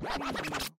Preview. 0.00 0.79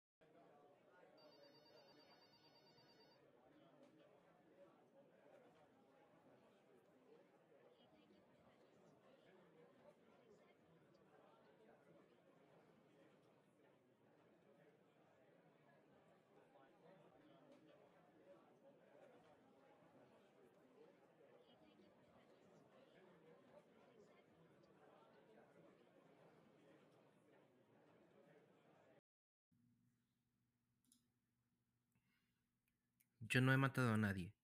Yo 33.31 33.41
no 33.41 33.53
he 33.53 33.57
matado 33.57 33.95
a 33.95 33.97
nadie. 33.97 34.35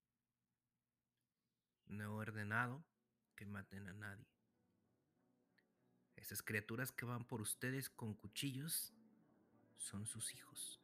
No 1.89 2.05
he 2.05 2.07
ordenado 2.07 2.85
que 3.35 3.45
maten 3.45 3.89
a 3.89 3.93
nadie. 3.93 4.29
Esas 6.15 6.41
criaturas 6.41 6.93
que 6.93 7.05
van 7.05 7.25
por 7.25 7.41
ustedes 7.41 7.91
con 7.91 8.15
cuchillos 8.15 8.95
son 9.77 10.07
sus 10.07 10.33
hijos. 10.35 10.81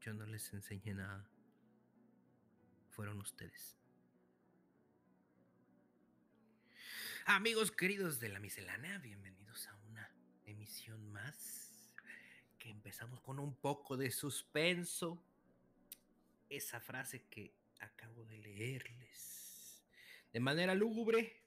Yo 0.00 0.14
no 0.14 0.24
les 0.24 0.54
enseñé 0.54 0.94
nada. 0.94 1.28
Fueron 2.88 3.20
ustedes. 3.20 3.76
Amigos 7.26 7.70
queridos 7.70 8.20
de 8.20 8.30
la 8.30 8.40
miscelánea, 8.40 8.96
bienvenidos 8.98 9.68
a 9.68 9.74
una 9.86 10.10
emisión 10.46 11.12
más 11.12 11.92
que 12.58 12.70
empezamos 12.70 13.20
con 13.20 13.38
un 13.38 13.54
poco 13.54 13.98
de 13.98 14.10
suspenso 14.10 15.22
esa 16.50 16.80
frase 16.80 17.26
que 17.28 17.54
acabo 17.78 18.24
de 18.26 18.38
leerles 18.38 19.40
de 20.32 20.40
manera 20.40 20.74
lúgubre 20.74 21.42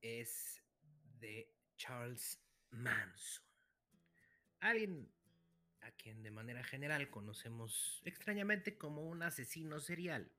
es 0.00 0.62
de 1.18 1.52
Charles 1.76 2.40
Manson. 2.70 3.44
Alguien 4.60 5.12
a 5.80 5.90
quien 5.90 6.22
de 6.22 6.30
manera 6.30 6.62
general 6.62 7.10
conocemos 7.10 8.00
extrañamente 8.04 8.78
como 8.78 9.02
un 9.02 9.22
asesino 9.22 9.80
serial. 9.80 10.30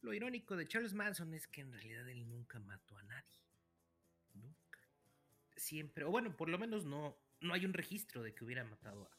Lo 0.00 0.14
irónico 0.14 0.56
de 0.56 0.66
Charles 0.66 0.94
Manson 0.94 1.34
es 1.34 1.46
que 1.46 1.60
en 1.60 1.72
realidad 1.72 2.08
él 2.08 2.26
nunca 2.26 2.58
mató 2.58 2.96
a 2.96 3.02
nadie. 3.02 3.40
Nunca. 4.32 4.80
Siempre, 5.54 6.04
o 6.04 6.10
bueno, 6.10 6.34
por 6.34 6.48
lo 6.48 6.58
menos 6.58 6.86
no, 6.86 7.16
no 7.40 7.52
hay 7.52 7.66
un 7.66 7.74
registro 7.74 8.22
de 8.22 8.34
que 8.34 8.44
hubiera 8.44 8.64
matado 8.64 9.10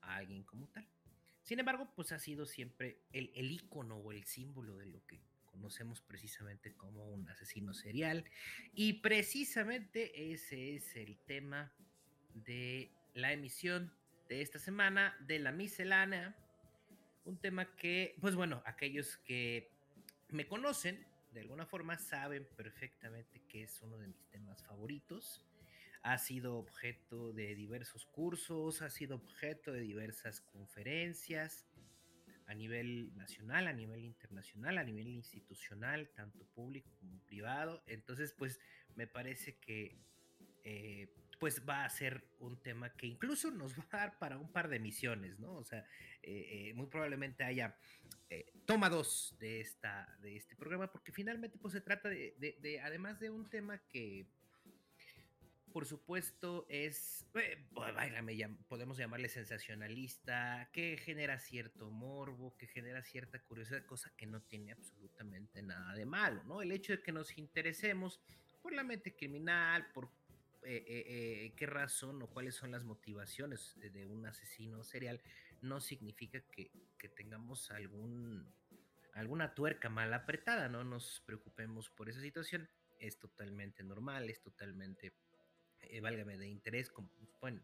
a, 0.00 0.12
a 0.12 0.16
alguien 0.16 0.44
como 0.44 0.68
tal. 0.68 0.88
Sin 1.44 1.60
embargo, 1.60 1.88
pues 1.94 2.10
ha 2.10 2.18
sido 2.18 2.46
siempre 2.46 2.98
el, 3.12 3.30
el 3.34 3.52
icono 3.52 3.98
o 3.98 4.12
el 4.12 4.24
símbolo 4.24 4.78
de 4.78 4.86
lo 4.86 5.06
que 5.06 5.20
conocemos 5.44 6.00
precisamente 6.00 6.74
como 6.74 7.04
un 7.04 7.28
asesino 7.28 7.74
serial. 7.74 8.24
Y 8.72 8.94
precisamente 8.94 10.32
ese 10.32 10.74
es 10.74 10.96
el 10.96 11.18
tema 11.18 11.70
de 12.32 12.90
la 13.12 13.32
emisión 13.32 13.92
de 14.28 14.40
esta 14.40 14.58
semana 14.58 15.16
de 15.20 15.38
la 15.38 15.52
miscelánea. 15.52 16.34
Un 17.26 17.38
tema 17.38 17.76
que, 17.76 18.16
pues 18.20 18.34
bueno, 18.34 18.62
aquellos 18.64 19.18
que 19.18 19.70
me 20.30 20.48
conocen 20.48 21.06
de 21.32 21.40
alguna 21.40 21.66
forma 21.66 21.98
saben 21.98 22.48
perfectamente 22.56 23.42
que 23.48 23.64
es 23.64 23.82
uno 23.82 23.98
de 23.98 24.08
mis 24.08 24.24
temas 24.30 24.62
favoritos 24.64 25.44
ha 26.04 26.18
sido 26.18 26.58
objeto 26.58 27.32
de 27.32 27.54
diversos 27.54 28.04
cursos, 28.04 28.82
ha 28.82 28.90
sido 28.90 29.16
objeto 29.16 29.72
de 29.72 29.80
diversas 29.80 30.42
conferencias 30.42 31.66
a 32.46 32.54
nivel 32.54 33.16
nacional, 33.16 33.66
a 33.68 33.72
nivel 33.72 34.04
internacional, 34.04 34.76
a 34.76 34.84
nivel 34.84 35.08
institucional, 35.08 36.10
tanto 36.14 36.44
público 36.48 36.90
como 37.00 37.18
privado. 37.20 37.82
Entonces, 37.86 38.34
pues 38.36 38.60
me 38.96 39.06
parece 39.06 39.56
que 39.56 39.96
eh, 40.62 41.08
pues 41.40 41.66
va 41.66 41.86
a 41.86 41.88
ser 41.88 42.22
un 42.38 42.62
tema 42.62 42.94
que 42.94 43.06
incluso 43.06 43.50
nos 43.50 43.74
va 43.78 43.86
a 43.92 43.96
dar 43.96 44.18
para 44.18 44.36
un 44.36 44.52
par 44.52 44.68
de 44.68 44.80
misiones, 44.80 45.38
¿no? 45.38 45.54
O 45.54 45.64
sea, 45.64 45.86
eh, 46.22 46.68
eh, 46.68 46.74
muy 46.74 46.86
probablemente 46.86 47.44
haya 47.44 47.78
toma 48.66 48.90
dos 48.90 49.36
de, 49.38 49.60
esta, 49.60 50.18
de 50.20 50.36
este 50.36 50.54
programa, 50.56 50.90
porque 50.90 51.12
finalmente 51.12 51.56
pues 51.56 51.72
se 51.72 51.80
trata 51.80 52.10
de, 52.10 52.34
de 52.60 52.80
además 52.80 53.20
de 53.20 53.30
un 53.30 53.48
tema 53.48 53.78
que 53.88 54.26
por 55.74 55.86
supuesto, 55.86 56.66
es, 56.68 57.26
eh, 57.34 57.66
podemos 58.68 58.96
llamarle 58.96 59.28
sensacionalista, 59.28 60.70
que 60.72 60.96
genera 60.96 61.40
cierto 61.40 61.90
morbo, 61.90 62.56
que 62.56 62.68
genera 62.68 63.02
cierta 63.02 63.42
curiosidad, 63.42 63.84
cosa 63.84 64.12
que 64.16 64.24
no 64.24 64.40
tiene 64.40 64.70
absolutamente 64.70 65.62
nada 65.62 65.92
de 65.94 66.06
malo, 66.06 66.44
¿no? 66.44 66.62
El 66.62 66.70
hecho 66.70 66.92
de 66.92 67.02
que 67.02 67.10
nos 67.10 67.36
interesemos 67.36 68.20
por 68.62 68.72
la 68.72 68.84
mente 68.84 69.16
criminal, 69.16 69.90
por 69.92 70.12
eh, 70.62 70.84
eh, 70.86 71.52
qué 71.56 71.66
razón 71.66 72.22
o 72.22 72.28
cuáles 72.28 72.54
son 72.54 72.70
las 72.70 72.84
motivaciones 72.84 73.74
de 73.80 74.06
un 74.06 74.26
asesino 74.26 74.84
serial, 74.84 75.20
no 75.60 75.80
significa 75.80 76.40
que, 76.52 76.70
que 76.96 77.08
tengamos 77.08 77.72
algún, 77.72 78.54
alguna 79.12 79.56
tuerca 79.56 79.88
mal 79.88 80.14
apretada, 80.14 80.68
no 80.68 80.84
nos 80.84 81.20
preocupemos 81.26 81.90
por 81.90 82.08
esa 82.08 82.20
situación, 82.20 82.70
es 83.00 83.18
totalmente 83.18 83.82
normal, 83.82 84.30
es 84.30 84.40
totalmente 84.40 85.12
eh, 85.90 86.00
válgame, 86.00 86.36
de 86.36 86.48
interés, 86.48 86.90
como 86.90 87.10
bueno, 87.40 87.62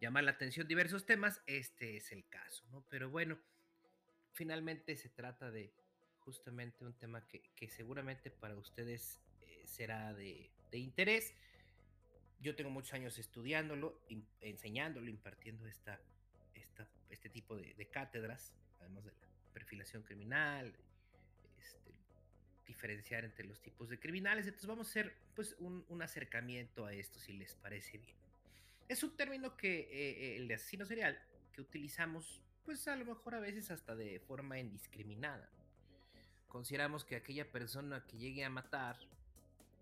llamar 0.00 0.24
la 0.24 0.32
atención 0.32 0.66
diversos 0.66 1.06
temas, 1.06 1.42
este 1.46 1.96
es 1.96 2.12
el 2.12 2.28
caso, 2.28 2.64
¿no? 2.70 2.84
Pero 2.90 3.10
bueno, 3.10 3.38
finalmente 4.32 4.96
se 4.96 5.08
trata 5.08 5.50
de 5.50 5.72
justamente 6.18 6.84
un 6.84 6.94
tema 6.94 7.26
que, 7.26 7.68
seguramente 7.68 8.30
para 8.30 8.56
ustedes 8.56 9.20
eh, 9.42 9.62
será 9.66 10.12
de, 10.14 10.50
interés. 10.72 11.34
Yo 12.40 12.56
tengo 12.56 12.70
muchos 12.70 12.92
años 12.94 13.16
estudiándolo, 13.18 14.00
enseñándolo, 14.40 15.08
impartiendo 15.08 15.68
esta, 15.68 16.00
esta, 16.54 16.88
este 17.08 17.28
tipo 17.30 17.56
de, 17.56 17.74
de 17.74 17.86
cátedras, 17.86 18.52
además 18.80 19.04
de 19.04 19.12
la 19.12 19.52
perfilación 19.52 20.02
criminal, 20.02 20.76
diferenciar 22.66 23.24
entre 23.24 23.44
los 23.44 23.60
tipos 23.60 23.88
de 23.88 23.98
criminales. 23.98 24.46
Entonces 24.46 24.68
vamos 24.68 24.88
a 24.88 24.90
hacer 24.90 25.14
pues 25.34 25.56
un, 25.58 26.02
acercamiento 26.02 26.86
a 26.86 26.92
esto 26.92 27.18
si 27.18 27.32
les 27.32 27.54
parece 27.54 27.98
bien. 27.98 28.16
Es 28.88 29.02
un 29.02 29.16
término 29.16 29.56
que 29.56 29.80
eh, 29.80 29.88
eh, 29.90 30.36
el 30.36 30.48
de 30.48 30.54
asesino 30.54 30.84
serial 30.84 31.18
que 31.52 31.60
utilizamos 31.60 32.40
pues 32.64 32.88
a 32.88 32.96
lo 32.96 33.04
mejor 33.04 33.34
a 33.34 33.40
veces 33.40 33.70
hasta 33.70 33.94
de 33.94 34.20
forma 34.20 34.58
indiscriminada. 34.58 35.48
Consideramos 36.48 37.04
que 37.04 37.16
aquella 37.16 37.50
persona 37.50 38.04
que 38.06 38.16
llegue 38.16 38.44
a 38.44 38.50
matar 38.50 38.96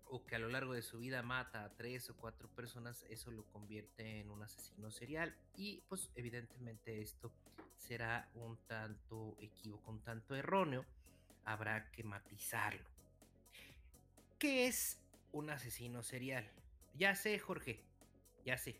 o 0.05 0.25
que 0.25 0.35
a 0.35 0.39
lo 0.39 0.49
largo 0.49 0.73
de 0.73 0.81
su 0.81 0.99
vida 0.99 1.23
mata 1.23 1.63
a 1.63 1.75
tres 1.75 2.09
o 2.09 2.15
cuatro 2.15 2.47
personas, 2.49 3.05
eso 3.09 3.31
lo 3.31 3.45
convierte 3.45 4.19
en 4.19 4.29
un 4.29 4.43
asesino 4.43 4.91
serial. 4.91 5.35
Y 5.55 5.81
pues 5.87 6.11
evidentemente 6.15 7.01
esto 7.01 7.31
será 7.77 8.29
un 8.35 8.57
tanto 8.67 9.35
equívoco, 9.39 9.91
un 9.91 10.03
tanto 10.03 10.35
erróneo 10.35 10.85
habrá 11.45 11.91
que 11.91 12.03
matizarlo. 12.03 12.87
¿Qué 14.39 14.67
es 14.67 14.99
un 15.31 15.49
asesino 15.49 16.03
serial? 16.03 16.49
Ya 16.95 17.15
sé, 17.15 17.39
Jorge, 17.39 17.83
ya 18.45 18.57
sé. 18.57 18.79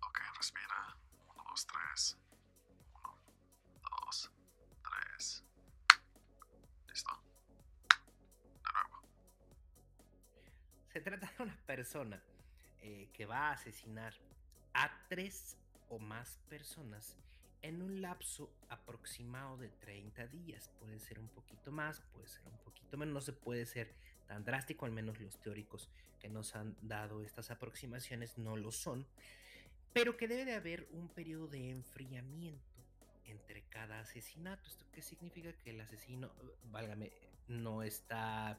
Ok, 0.00 0.18
respira. 0.36 0.96
Uno, 1.28 1.44
dos, 1.48 1.66
tres. 1.66 2.18
Uno, 2.94 3.88
dos, 4.04 4.30
tres. 4.82 5.44
Listo. 6.88 7.22
De 7.88 8.72
nuevo. 8.72 9.02
Se 10.92 11.00
trata 11.00 11.32
de 11.36 11.42
una 11.42 11.56
persona 11.66 12.22
eh, 12.80 13.10
que 13.12 13.26
va 13.26 13.48
a 13.48 13.52
asesinar 13.52 14.14
a 14.74 14.90
tres 15.08 15.56
o 15.88 15.98
más 15.98 16.38
personas 16.48 17.16
en 17.62 17.82
un 17.82 18.00
lapso 18.00 18.50
aproximado 18.68 19.56
de 19.56 19.68
30 19.68 20.26
días. 20.28 20.70
Puede 20.78 20.98
ser 20.98 21.18
un 21.18 21.28
poquito 21.28 21.70
más, 21.70 22.00
puede 22.12 22.28
ser 22.28 22.46
un 22.46 22.58
poquito 22.58 22.96
menos, 22.96 23.14
no 23.14 23.20
se 23.20 23.32
puede 23.32 23.66
ser 23.66 23.94
tan 24.26 24.44
drástico, 24.44 24.86
al 24.86 24.92
menos 24.92 25.20
los 25.20 25.40
teóricos 25.40 25.88
que 26.18 26.28
nos 26.28 26.54
han 26.54 26.76
dado 26.82 27.22
estas 27.22 27.50
aproximaciones 27.50 28.38
no 28.38 28.56
lo 28.56 28.70
son, 28.70 29.06
pero 29.92 30.16
que 30.16 30.28
debe 30.28 30.44
de 30.44 30.54
haber 30.54 30.86
un 30.92 31.08
periodo 31.08 31.48
de 31.48 31.70
enfriamiento 31.70 32.60
entre 33.24 33.62
cada 33.62 34.00
asesinato. 34.00 34.68
¿Esto 34.68 34.84
qué 34.92 35.02
significa? 35.02 35.52
Que 35.52 35.70
el 35.70 35.80
asesino, 35.80 36.30
válgame, 36.70 37.12
no 37.48 37.82
está 37.82 38.58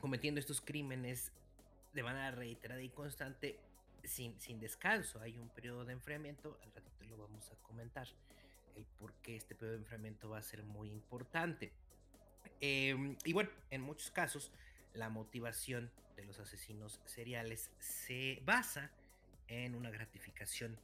cometiendo 0.00 0.40
estos 0.40 0.60
crímenes 0.60 1.32
de 1.92 2.02
manera 2.02 2.30
reiterada 2.30 2.82
y 2.82 2.90
constante 2.90 3.58
sin, 4.06 4.60
descanso. 4.60 5.20
Hay 5.20 5.38
un 5.38 5.48
periodo 5.48 5.84
de 5.84 5.92
enfriamiento, 5.92 6.58
al 6.62 6.72
ratito 6.72 7.04
lo 7.04 7.16
vamos 7.16 7.50
a 7.50 7.56
comentar, 7.56 8.08
el 8.76 8.84
por 8.84 9.12
qué 9.14 9.36
este 9.36 9.54
periodo 9.54 9.76
de 9.76 9.82
enfriamiento 9.82 10.28
va 10.28 10.38
a 10.38 10.42
ser 10.42 10.62
muy 10.62 10.90
importante. 10.90 11.72
Em, 12.60 13.16
y 13.24 13.32
bueno, 13.32 13.50
en 13.70 13.82
muchos 13.82 14.10
casos, 14.10 14.50
la 14.94 15.08
motivación 15.08 15.90
de 16.16 16.24
los 16.24 16.38
asesinos 16.38 17.00
seriales 17.04 17.70
se 17.78 18.40
basa 18.44 18.90
en 19.48 19.74
una 19.74 19.90
gratificación 19.90 20.78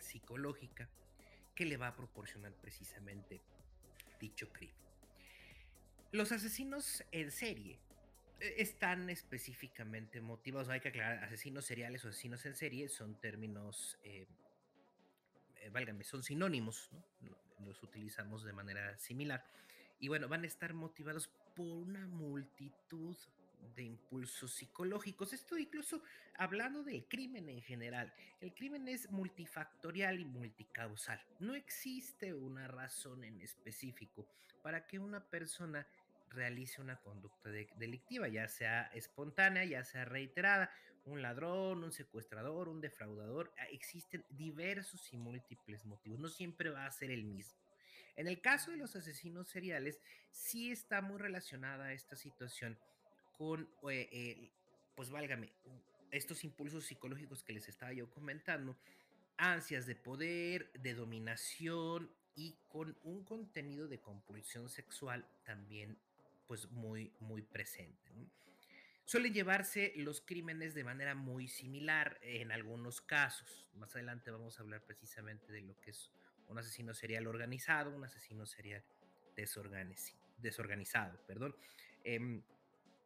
psicológica 0.00 0.88
que 1.54 1.64
le 1.64 1.76
va 1.76 1.88
a 1.88 1.96
proporcionar 1.96 2.52
precisamente 2.52 3.40
dicho 4.20 4.48
crimen. 4.52 4.76
Los 6.12 6.32
asesinos 6.32 7.04
en 7.12 7.30
serie 7.30 7.78
están 8.40 9.10
específicamente 9.10 10.20
motivados, 10.20 10.68
hay 10.68 10.80
que 10.80 10.88
aclarar, 10.88 11.24
asesinos 11.24 11.64
seriales 11.64 12.04
o 12.04 12.08
asesinos 12.08 12.44
en 12.46 12.54
serie 12.54 12.88
son 12.88 13.20
términos, 13.20 13.98
eh, 14.02 14.26
eh, 15.56 15.70
válgame, 15.70 16.04
son 16.04 16.22
sinónimos, 16.22 16.90
los 17.64 17.82
utilizamos 17.82 18.44
de 18.44 18.52
manera 18.52 18.96
similar. 18.98 19.44
Y 19.98 20.08
bueno, 20.08 20.28
van 20.28 20.44
a 20.44 20.46
estar 20.46 20.74
motivados 20.74 21.30
por 21.54 21.66
una 21.66 22.06
multitud 22.06 23.16
de 23.74 23.84
impulsos 23.84 24.52
psicológicos. 24.52 25.32
Esto 25.32 25.56
incluso 25.56 26.02
hablando 26.36 26.82
del 26.82 27.06
crimen 27.06 27.48
en 27.48 27.62
general. 27.62 28.12
El 28.40 28.52
crimen 28.54 28.88
es 28.88 29.10
multifactorial 29.10 30.20
y 30.20 30.24
multicausal. 30.24 31.24
No 31.40 31.54
existe 31.54 32.34
una 32.34 32.68
razón 32.68 33.24
en 33.24 33.40
específico 33.40 34.26
para 34.62 34.86
que 34.86 34.98
una 34.98 35.24
persona 35.24 35.86
realice 36.34 36.80
una 36.80 36.96
conducta 37.00 37.50
delictiva, 37.50 38.28
ya 38.28 38.48
sea 38.48 38.90
espontánea, 38.94 39.64
ya 39.64 39.84
sea 39.84 40.04
reiterada. 40.04 40.70
Un 41.06 41.20
ladrón, 41.20 41.84
un 41.84 41.92
secuestrador, 41.92 42.68
un 42.68 42.80
defraudador. 42.80 43.52
Ah, 43.58 43.66
existen 43.70 44.24
diversos 44.30 45.12
y 45.12 45.18
múltiples 45.18 45.84
motivos. 45.84 46.18
No 46.18 46.28
siempre 46.28 46.70
va 46.70 46.86
a 46.86 46.92
ser 46.92 47.10
el 47.10 47.24
mismo. 47.24 47.58
En 48.16 48.26
el 48.26 48.40
caso 48.40 48.70
de 48.70 48.76
los 48.76 48.94
asesinos 48.96 49.48
seriales, 49.48 50.00
sí 50.30 50.70
está 50.70 51.02
muy 51.02 51.18
relacionada 51.18 51.92
esta 51.92 52.16
situación 52.16 52.78
con, 53.36 53.68
eh, 53.90 54.50
pues 54.94 55.10
válgame, 55.10 55.52
estos 56.10 56.44
impulsos 56.44 56.86
psicológicos 56.86 57.42
que 57.42 57.52
les 57.52 57.68
estaba 57.68 57.92
yo 57.92 58.08
comentando, 58.08 58.76
ansias 59.36 59.86
de 59.86 59.96
poder, 59.96 60.70
de 60.74 60.94
dominación 60.94 62.08
y 62.36 62.56
con 62.68 62.96
un 63.02 63.24
contenido 63.24 63.88
de 63.88 64.00
compulsión 64.00 64.68
sexual 64.68 65.26
también 65.44 65.98
pues 66.46 66.70
muy, 66.70 67.12
muy 67.20 67.42
presente. 67.42 68.12
Suelen 69.06 69.34
llevarse 69.34 69.92
los 69.96 70.22
crímenes 70.22 70.74
de 70.74 70.82
manera 70.82 71.14
muy 71.14 71.46
similar 71.46 72.18
en 72.22 72.52
algunos 72.52 73.02
casos. 73.02 73.68
Más 73.74 73.94
adelante 73.94 74.30
vamos 74.30 74.58
a 74.58 74.62
hablar 74.62 74.82
precisamente 74.82 75.52
de 75.52 75.60
lo 75.60 75.78
que 75.80 75.90
es 75.90 76.10
un 76.48 76.58
asesino 76.58 76.94
serial 76.94 77.26
organizado, 77.26 77.94
un 77.94 78.04
asesino 78.04 78.46
serial 78.46 78.82
desorganizado, 80.38 81.20
perdón. 81.26 81.54
Em, 82.02 82.42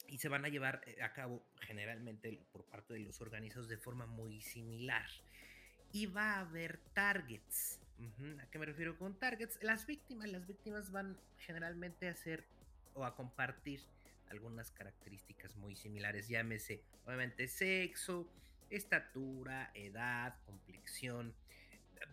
y 0.09 0.19
se 0.19 0.29
van 0.29 0.45
a 0.45 0.49
llevar 0.49 0.83
eh, 0.87 1.03
a 1.03 1.13
cabo 1.13 1.43
generalmente 1.61 2.41
por 2.53 2.65
parte 2.65 2.95
de 2.95 3.01
los 3.01 3.21
organizados 3.21 3.69
de 3.69 3.77
forma 3.77 4.07
muy 4.07 4.41
similar. 4.41 5.09
Y 5.93 6.07
va 6.07 6.35
a 6.35 6.41
haber 6.41 6.79
targets. 6.95 7.81
¿A 8.41 8.47
qué 8.51 8.59
me 8.61 8.67
refiero 8.67 8.97
con 8.97 9.19
targets? 9.19 9.59
Las 9.63 9.87
víctimas, 9.87 10.29
las 10.29 10.47
víctimas 10.47 10.93
van 10.93 11.19
generalmente 11.39 12.07
a 12.07 12.13
hacer 12.13 12.47
o 12.99 13.05
a 13.05 13.15
compartir 13.15 13.83
algunas 14.31 14.71
características 14.71 15.57
muy 15.57 15.75
similares, 15.77 16.29
llámese 16.29 16.83
obviamente 17.07 17.49
sexo, 17.49 18.31
estatura, 18.69 19.71
edad, 19.75 20.37
complexión, 20.45 21.35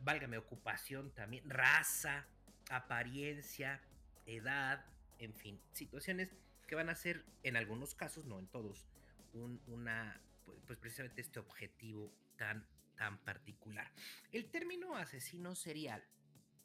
válgame, 0.03 0.37
ocupación 0.37 1.11
también, 1.11 1.49
raza, 1.49 2.25
apariencia, 2.69 3.81
edad, 4.25 4.85
en 5.19 5.33
fin, 5.33 5.59
situaciones 5.73 6.29
que 6.67 6.75
van 6.75 6.89
a 6.89 6.95
ser 6.95 7.25
en 7.43 7.57
algunos 7.57 7.93
casos, 7.95 8.25
no 8.25 8.39
en 8.39 8.47
todos, 8.47 8.87
un, 9.33 9.61
una, 9.67 10.19
pues, 10.45 10.57
pues 10.65 10.79
precisamente 10.79 11.21
este 11.21 11.39
objetivo 11.39 12.11
tan, 12.37 12.65
tan 12.95 13.17
particular. 13.19 13.91
El 14.31 14.49
término 14.49 14.95
asesino 14.95 15.55
serial 15.55 16.03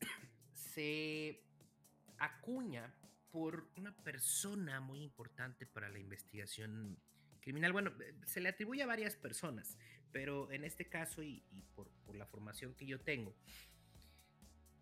se 0.53 1.43
acuña 2.19 2.95
por 3.31 3.69
una 3.77 3.95
persona 4.03 4.81
muy 4.81 5.03
importante 5.03 5.67
para 5.67 5.89
la 5.89 5.99
investigación 5.99 6.99
criminal. 7.41 7.73
Bueno, 7.73 7.93
eh, 8.01 8.15
se 8.27 8.41
le 8.41 8.49
atribuye 8.49 8.83
a 8.83 8.87
varias 8.87 9.17
personas, 9.17 9.79
pero 10.13 10.51
en 10.53 10.65
este 10.65 10.89
caso 10.89 11.23
y, 11.23 11.43
por, 11.75 11.89
la 12.15 12.27
formación 12.27 12.75
que 12.75 12.87
yo 12.87 13.01
tengo, 13.01 13.35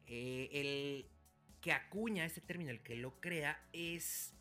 eh, 0.07 0.49
el 0.53 1.11
que 1.61 1.73
acuña 1.73 2.25
este 2.25 2.41
término, 2.41 2.71
el 2.71 2.83
que 2.83 2.97
lo 2.97 3.21
crea, 3.21 3.63
es 3.73 4.35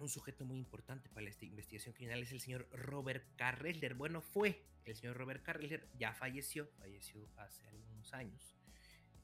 un 0.00 0.08
sujeto 0.08 0.44
muy 0.44 0.58
importante 0.58 1.08
para 1.08 1.22
la 1.22 1.34
investigación 1.40 1.94
criminal, 1.94 2.22
es 2.22 2.32
el 2.32 2.40
señor 2.40 2.68
Robert 2.72 3.24
Carreller. 3.36 3.94
Bueno, 3.94 4.20
fue 4.20 4.64
el 4.84 4.96
señor 4.96 5.16
Robert 5.16 5.42
Carreller, 5.42 5.88
ya 5.98 6.12
falleció, 6.12 6.68
falleció 6.78 7.28
hace 7.36 7.66
algunos 7.68 8.12
años. 8.14 8.54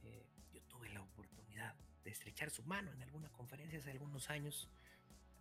Eh, 0.02 0.26
yo 0.52 0.60
tuve 0.62 0.88
la 0.90 1.02
oportunidad 1.02 1.74
de 2.04 2.10
estrechar 2.10 2.50
su 2.50 2.62
mano 2.64 2.92
en 2.92 3.02
alguna 3.02 3.30
conferencia 3.30 3.78
hace 3.78 3.90
algunos 3.90 4.30
años. 4.30 4.68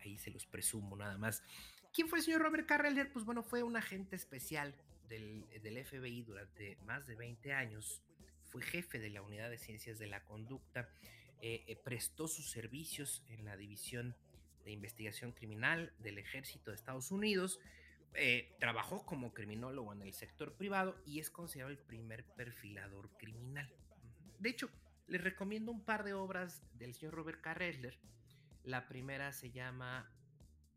Ahí 0.01 0.17
se 0.17 0.31
los 0.31 0.45
presumo 0.45 0.95
nada 0.95 1.17
más. 1.17 1.43
¿Quién 1.93 2.07
fue 2.07 2.19
el 2.19 2.25
señor 2.25 2.41
Robert 2.41 2.67
Carreller? 2.67 3.11
Pues 3.11 3.25
bueno, 3.25 3.43
fue 3.43 3.63
un 3.63 3.75
agente 3.75 4.15
especial 4.15 4.75
del, 5.07 5.45
del 5.61 5.85
FBI 5.85 6.23
durante 6.23 6.77
más 6.85 7.05
de 7.05 7.15
20 7.15 7.53
años. 7.53 8.01
Fue 8.45 8.61
jefe 8.61 8.99
de 8.99 9.09
la 9.09 9.21
unidad 9.21 9.49
de 9.49 9.57
ciencias 9.57 9.99
de 9.99 10.07
la 10.07 10.23
conducta. 10.23 10.89
Eh, 11.45 11.63
eh, 11.67 11.75
prestó 11.75 12.27
sus 12.29 12.49
servicios 12.49 13.21
en 13.27 13.43
la 13.43 13.57
división 13.57 14.15
de 14.63 14.71
investigación 14.71 15.33
criminal 15.33 15.93
del 15.99 16.17
ejército 16.17 16.71
de 16.71 16.75
Estados 16.75 17.11
Unidos. 17.11 17.59
Eh, 18.13 18.55
trabajó 18.59 19.05
como 19.05 19.33
criminólogo 19.33 19.91
en 19.91 20.03
el 20.03 20.13
sector 20.13 20.53
privado 20.55 20.95
y 21.05 21.19
es 21.19 21.29
considerado 21.29 21.71
el 21.71 21.79
primer 21.79 22.23
perfilador 22.23 23.09
criminal. 23.17 23.69
De 24.39 24.49
hecho, 24.49 24.69
les 25.07 25.23
recomiendo 25.23 25.71
un 25.71 25.83
par 25.83 26.03
de 26.03 26.13
obras 26.13 26.61
del 26.73 26.93
señor 26.93 27.13
Robert 27.15 27.41
Carreller. 27.41 27.99
La 28.63 28.87
primera 28.87 29.31
se 29.33 29.51
llama 29.51 30.09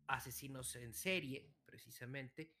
Asesinos 0.07 0.75
en 0.75 0.93
serie, 0.93 1.53
precisamente. 1.65 2.53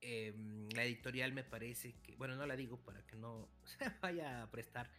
Em, 0.00 0.68
la 0.70 0.84
editorial 0.84 1.32
me 1.32 1.42
parece 1.42 2.00
que, 2.00 2.14
bueno, 2.16 2.36
no 2.36 2.46
la 2.46 2.56
digo 2.56 2.82
para 2.84 3.04
que 3.06 3.16
no 3.16 3.48
se 3.64 3.88
vaya 4.00 4.42
a 4.42 4.50
prestar 4.50 4.90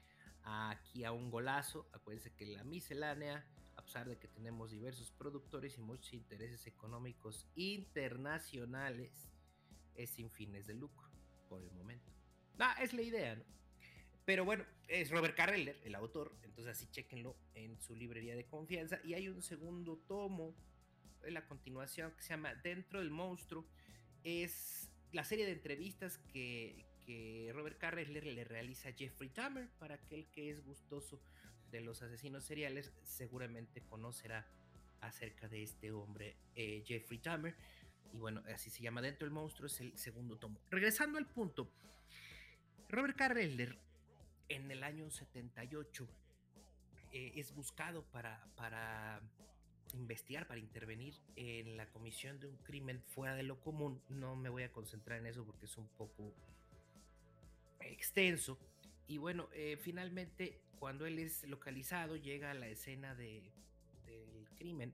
aquí 0.44 1.04
a 1.04 1.12
un 1.12 1.30
golazo. 1.30 1.90
Acuérdense 1.94 2.34
que 2.34 2.46
la 2.46 2.64
miscelánea, 2.64 3.46
a 3.76 3.84
pesar 3.84 4.10
de 4.10 4.18
que 4.18 4.28
tenemos 4.28 4.72
diversos 4.72 5.12
productores 5.12 5.78
y 5.78 5.82
muchos 5.82 6.14
intereses 6.14 6.66
económicos 6.68 7.48
internacionales, 7.56 9.30
es 9.96 10.10
sin 10.10 10.30
fines 10.32 10.66
de 10.68 10.74
lucro 10.74 11.08
por 11.48 11.62
el 11.62 11.72
momento. 11.72 12.12
Ah, 12.60 12.76
es 12.82 12.94
la 12.94 13.04
idea, 13.04 13.36
¿no? 13.36 13.44
Pero 14.28 14.44
bueno, 14.44 14.66
es 14.90 15.10
Robert 15.10 15.38
Carreller, 15.38 15.80
el 15.86 15.96
autor, 15.96 16.36
entonces 16.44 16.76
así 16.76 16.86
chequenlo 16.92 17.38
en 17.56 17.80
su 17.80 17.96
librería 17.96 18.36
de 18.36 18.44
confianza. 18.44 19.00
Y 19.06 19.14
hay 19.14 19.30
un 19.30 19.42
segundo 19.42 19.96
tomo, 20.06 20.54
en 21.24 21.34
la 21.34 21.48
continuación, 21.48 22.12
que 22.12 22.22
se 22.22 22.32
llama 22.32 22.54
Dentro 22.56 23.00
del 23.00 23.10
Monstruo. 23.10 23.66
Es 24.26 24.92
la 25.14 25.24
serie 25.24 25.46
de 25.46 25.54
entrevistas 25.54 26.18
que, 26.18 26.86
que 27.06 27.52
Robert 27.54 27.78
Carreller 27.78 28.26
le 28.26 28.44
realiza 28.44 28.90
a 28.90 28.92
Jeffrey 28.92 29.32
Dahmer. 29.34 29.70
Para 29.80 29.96
aquel 29.96 30.28
que 30.30 30.50
es 30.50 30.62
gustoso 30.62 31.22
de 31.72 31.80
los 31.80 32.02
asesinos 32.02 32.44
seriales, 32.44 32.92
seguramente 33.04 33.80
conocerá 33.84 34.46
acerca 35.00 35.48
de 35.48 35.64
este 35.64 35.94
hombre, 35.94 36.36
eh, 36.54 36.84
Jeffrey 36.86 37.22
Dahmer. 37.24 37.56
Y 38.12 38.18
bueno, 38.18 38.44
así 38.54 38.70
se 38.72 38.84
llama 38.84 39.02
Dentro 39.02 39.26
del 39.26 39.34
Monstruo, 39.34 39.68
es 39.68 39.80
el 39.80 39.98
segundo 39.98 40.36
tomo. 40.38 40.60
Regresando 40.70 41.18
al 41.18 41.28
punto, 41.28 41.72
Robert 42.90 43.16
Carreller 43.16 43.87
en 44.50 44.72
el 44.72 44.84
año 44.84 45.10
78 45.10 46.08
eh, 47.12 47.32
es 47.36 47.54
buscado 47.54 48.04
para, 48.12 48.46
para 48.56 49.22
investigar, 49.94 50.48
para 50.48 50.60
intervenir 50.60 51.16
en 51.36 51.78
la 51.78 51.88
comisión 51.88 52.40
de 52.40 52.48
un 52.48 52.58
crimen 52.58 53.02
fuera 53.08 53.36
de 53.36 53.44
lo 53.44 53.60
común. 53.60 54.02
No 54.10 54.36
me 54.36 54.50
voy 54.50 54.64
a 54.64 54.72
concentrar 54.72 55.20
en 55.20 55.28
eso 55.28 55.46
porque 55.46 55.66
es 55.66 55.78
un 55.78 55.88
poco 55.90 56.34
extenso. 57.80 58.58
Y 59.08 59.18
bueno, 59.18 59.50
eh, 59.54 59.78
finalmente, 59.82 60.60
cuando 60.80 61.06
él 61.06 61.20
es 61.20 61.44
localizado, 61.44 62.18
llega 62.18 62.52
a 62.52 62.54
la 62.54 62.68
escena 62.68 63.16
de, 63.16 63.42
del 64.06 64.50
crimen, 64.58 64.94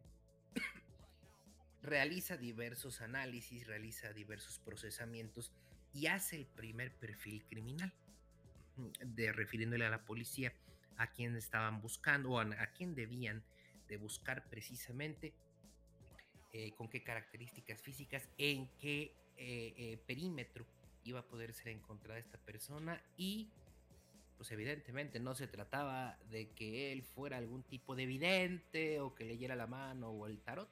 realiza 1.81 2.37
diversos 2.37 3.01
análisis, 3.01 3.65
realiza 3.65 4.13
diversos 4.13 4.59
procesamientos 4.59 5.51
y 5.93 6.07
hace 6.07 6.35
el 6.35 6.45
primer 6.45 6.93
perfil 6.93 7.43
criminal 7.45 7.91
de 8.77 9.31
refiriéndole 9.31 9.85
a 9.85 9.89
la 9.89 10.05
policía 10.05 10.53
a 10.97 11.07
quien 11.11 11.35
estaban 11.35 11.81
buscando 11.81 12.31
o 12.31 12.39
a, 12.39 12.67
quien 12.67 12.95
debían 12.95 13.43
de 13.87 13.97
buscar 13.97 14.47
precisamente, 14.49 15.33
eh, 16.51 16.73
con 16.75 16.87
qué 16.87 17.03
características 17.03 17.81
físicas, 17.81 18.29
en 18.37 18.69
qué 18.77 19.15
eh, 19.37 19.73
eh, 19.77 19.97
perímetro 20.05 20.65
iba 21.03 21.19
a 21.19 21.27
poder 21.27 21.53
ser 21.53 21.69
encontrada 21.69 22.19
esta 22.19 22.37
persona 22.37 23.03
y 23.17 23.49
pues 24.37 24.51
evidentemente 24.51 25.19
no 25.19 25.35
se 25.35 25.47
trataba 25.47 26.17
de 26.29 26.49
que 26.51 26.91
él 26.91 27.03
fuera 27.03 27.37
algún 27.37 27.63
tipo 27.63 27.95
de 27.95 28.05
vidente 28.05 28.99
o 28.99 29.13
que 29.13 29.25
leyera 29.25 29.55
la 29.55 29.67
mano 29.67 30.09
o 30.09 30.27
el 30.27 30.39
tarot, 30.41 30.69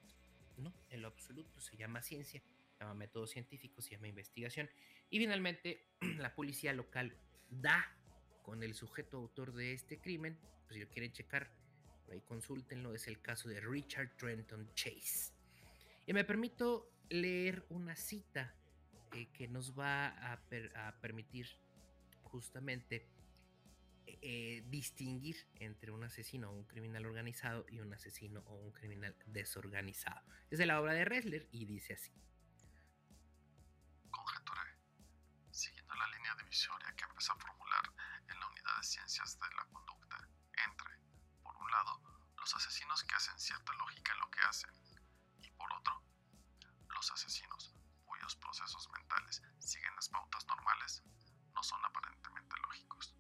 no, 0.58 0.74
en 0.89 1.01
lo 1.01 1.08
absoluto 1.08 1.60
se 1.60 1.77
llama 1.77 2.01
ciencia, 2.01 2.41
se 2.74 2.79
llama 2.79 2.93
método 2.93 3.27
científico, 3.27 3.81
se 3.81 3.91
llama 3.91 4.08
investigación. 4.08 4.70
Y 5.10 5.20
finalmente 5.20 5.88
la 6.17 6.36
policía 6.36 6.74
local 6.74 7.15
da 7.51 7.86
con 8.43 8.63
el 8.63 8.74
sujeto 8.74 9.17
autor 9.17 9.53
de 9.53 9.74
este 9.74 10.00
crimen, 10.00 10.38
pues 10.65 10.75
si 10.75 10.79
lo 10.79 10.89
quieren 10.89 11.12
checar, 11.12 11.51
por 12.05 12.13
ahí 12.13 12.22
consúltenlo, 12.22 12.93
es 12.93 13.08
el 13.08 13.22
caso 13.22 13.50
de 13.50 13.62
Richard 13.62 14.15
Trenton 14.17 14.74
Chase. 14.74 15.34
Y 16.05 16.13
me 16.13 16.24
permito 16.24 16.91
leer 17.10 17.65
una 17.70 17.96
cita 17.96 18.53
eh, 19.13 19.27
que 19.34 19.48
nos 19.48 19.77
va 19.77 20.08
a, 20.08 20.41
permitir 21.01 21.48
justamente 22.24 23.08
eh, 24.05 24.63
distinguir 24.70 25.36
entre 25.60 25.91
un 25.91 26.03
asesino 26.03 26.50
o 26.50 26.53
un 26.53 26.63
criminal 26.63 27.05
organizado 27.05 27.65
y 27.70 27.79
un 27.79 27.93
asesino 27.93 28.41
o 28.48 28.55
un 28.55 28.72
criminal 28.72 29.15
desorganizado. 29.25 30.22
Es 30.50 30.60
de 30.60 30.65
la 30.65 30.81
obra 30.81 30.93
de 30.93 31.05
Ressler 31.05 31.48
y 31.51 31.65
dice 31.65 31.93
así. 31.93 32.12
Conjeturé, 34.10 34.72
siguiendo 35.51 35.93
la 35.96 36.08
línea 36.08 36.36
divisoria 36.36 36.80
empezó 37.21 37.33
a 37.33 37.35
formular 37.35 37.83
en 38.29 38.39
la 38.39 38.47
unidad 38.47 38.77
de 38.77 38.83
ciencias 38.83 39.37
de 39.37 39.55
la 39.55 39.65
conducta, 39.65 40.27
entre, 40.65 40.97
por 41.43 41.55
un 41.55 41.69
lado, 41.69 42.01
los 42.35 42.55
asesinos 42.55 43.03
que 43.03 43.13
hacen 43.13 43.37
cierta 43.37 43.71
lógica 43.73 44.13
en 44.13 44.19
lo 44.21 44.31
que 44.31 44.39
hacen, 44.39 44.71
y 45.43 45.51
por 45.51 45.71
otro, 45.71 46.03
los 46.87 47.11
asesinos 47.11 47.75
cuyos 48.05 48.35
procesos 48.37 48.89
mentales 48.89 49.43
siguen 49.59 49.95
las 49.95 50.09
pautas 50.09 50.47
normales, 50.47 51.03
no 51.53 51.61
son 51.61 51.85
aparentemente 51.85 52.55
lógicos. 52.63 53.15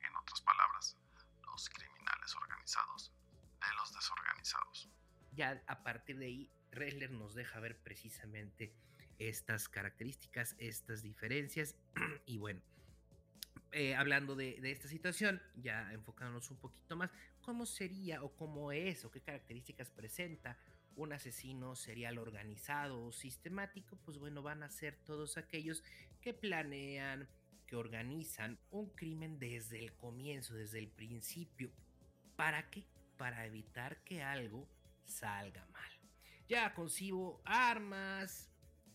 En 0.00 0.16
otras 0.16 0.40
palabras, 0.40 0.96
los 1.42 1.68
criminales 1.68 2.34
organizados 2.36 3.12
de 3.60 3.74
los 3.74 3.92
desorganizados. 3.92 4.88
Ya 5.32 5.62
a 5.66 5.82
partir 5.82 6.16
de 6.16 6.26
ahí, 6.26 6.50
Ressler 6.70 7.10
nos 7.10 7.34
deja 7.34 7.60
ver 7.60 7.78
precisamente 7.82 8.74
estas 9.18 9.68
características, 9.68 10.56
estas 10.56 11.02
diferencias. 11.02 11.76
y 12.24 12.38
bueno, 12.38 12.62
eh, 13.74 13.94
hablando 13.94 14.36
de, 14.36 14.60
de, 14.60 14.70
esta 14.70 14.88
situación, 14.88 15.42
ya 15.56 15.92
enfocándonos 15.92 16.50
un 16.50 16.58
poquito 16.58 16.96
más, 16.96 17.10
¿cómo 17.42 17.66
sería 17.66 18.22
o 18.22 18.34
cómo 18.36 18.72
es 18.72 19.04
o 19.04 19.10
qué 19.10 19.20
características 19.20 19.90
presenta 19.90 20.56
un 20.96 21.12
asesino 21.12 21.74
serial 21.74 22.18
organizado 22.18 23.04
o 23.04 23.12
sistemático? 23.12 23.96
Pues 24.04 24.18
bueno, 24.18 24.42
van 24.42 24.62
a 24.62 24.70
ser 24.70 24.96
todos 25.04 25.36
aquellos 25.36 25.82
que 26.20 26.32
planean, 26.32 27.28
que 27.66 27.76
organizan 27.76 28.58
un 28.70 28.90
crimen 28.90 29.38
desde 29.38 29.78
el 29.78 29.92
comienzo, 29.94 30.54
desde 30.54 30.78
el 30.78 30.88
principio. 30.88 31.70
¿Para 32.36 32.70
qué? 32.70 32.84
Para 33.16 33.44
evitar 33.44 34.02
que 34.04 34.22
algo 34.22 34.68
salga 35.04 35.66
mal. 35.66 35.90
Ya 36.48 36.74
concibo 36.74 37.40
armas, 37.44 38.50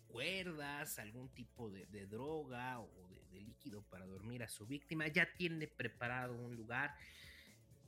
cuerdas, 0.08 1.00
algún 1.00 1.30
tipo 1.30 1.70
de, 1.70 1.86
droga 2.08 2.80
o 2.80 3.09
líquido 3.40 3.82
para 3.84 4.06
dormir 4.06 4.44
a 4.44 4.50
su 4.50 4.66
víctima. 4.66 5.08
Ya 5.08 5.32
tiene 5.34 5.68
preparado 5.68 6.36
un 6.36 6.56
lugar 6.56 6.96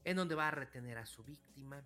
en 0.04 0.18
donde 0.18 0.36
va 0.36 0.48
a 0.48 0.52
retener 0.52 0.98
a 0.98 1.06
su 1.06 1.24
víctima. 1.24 1.84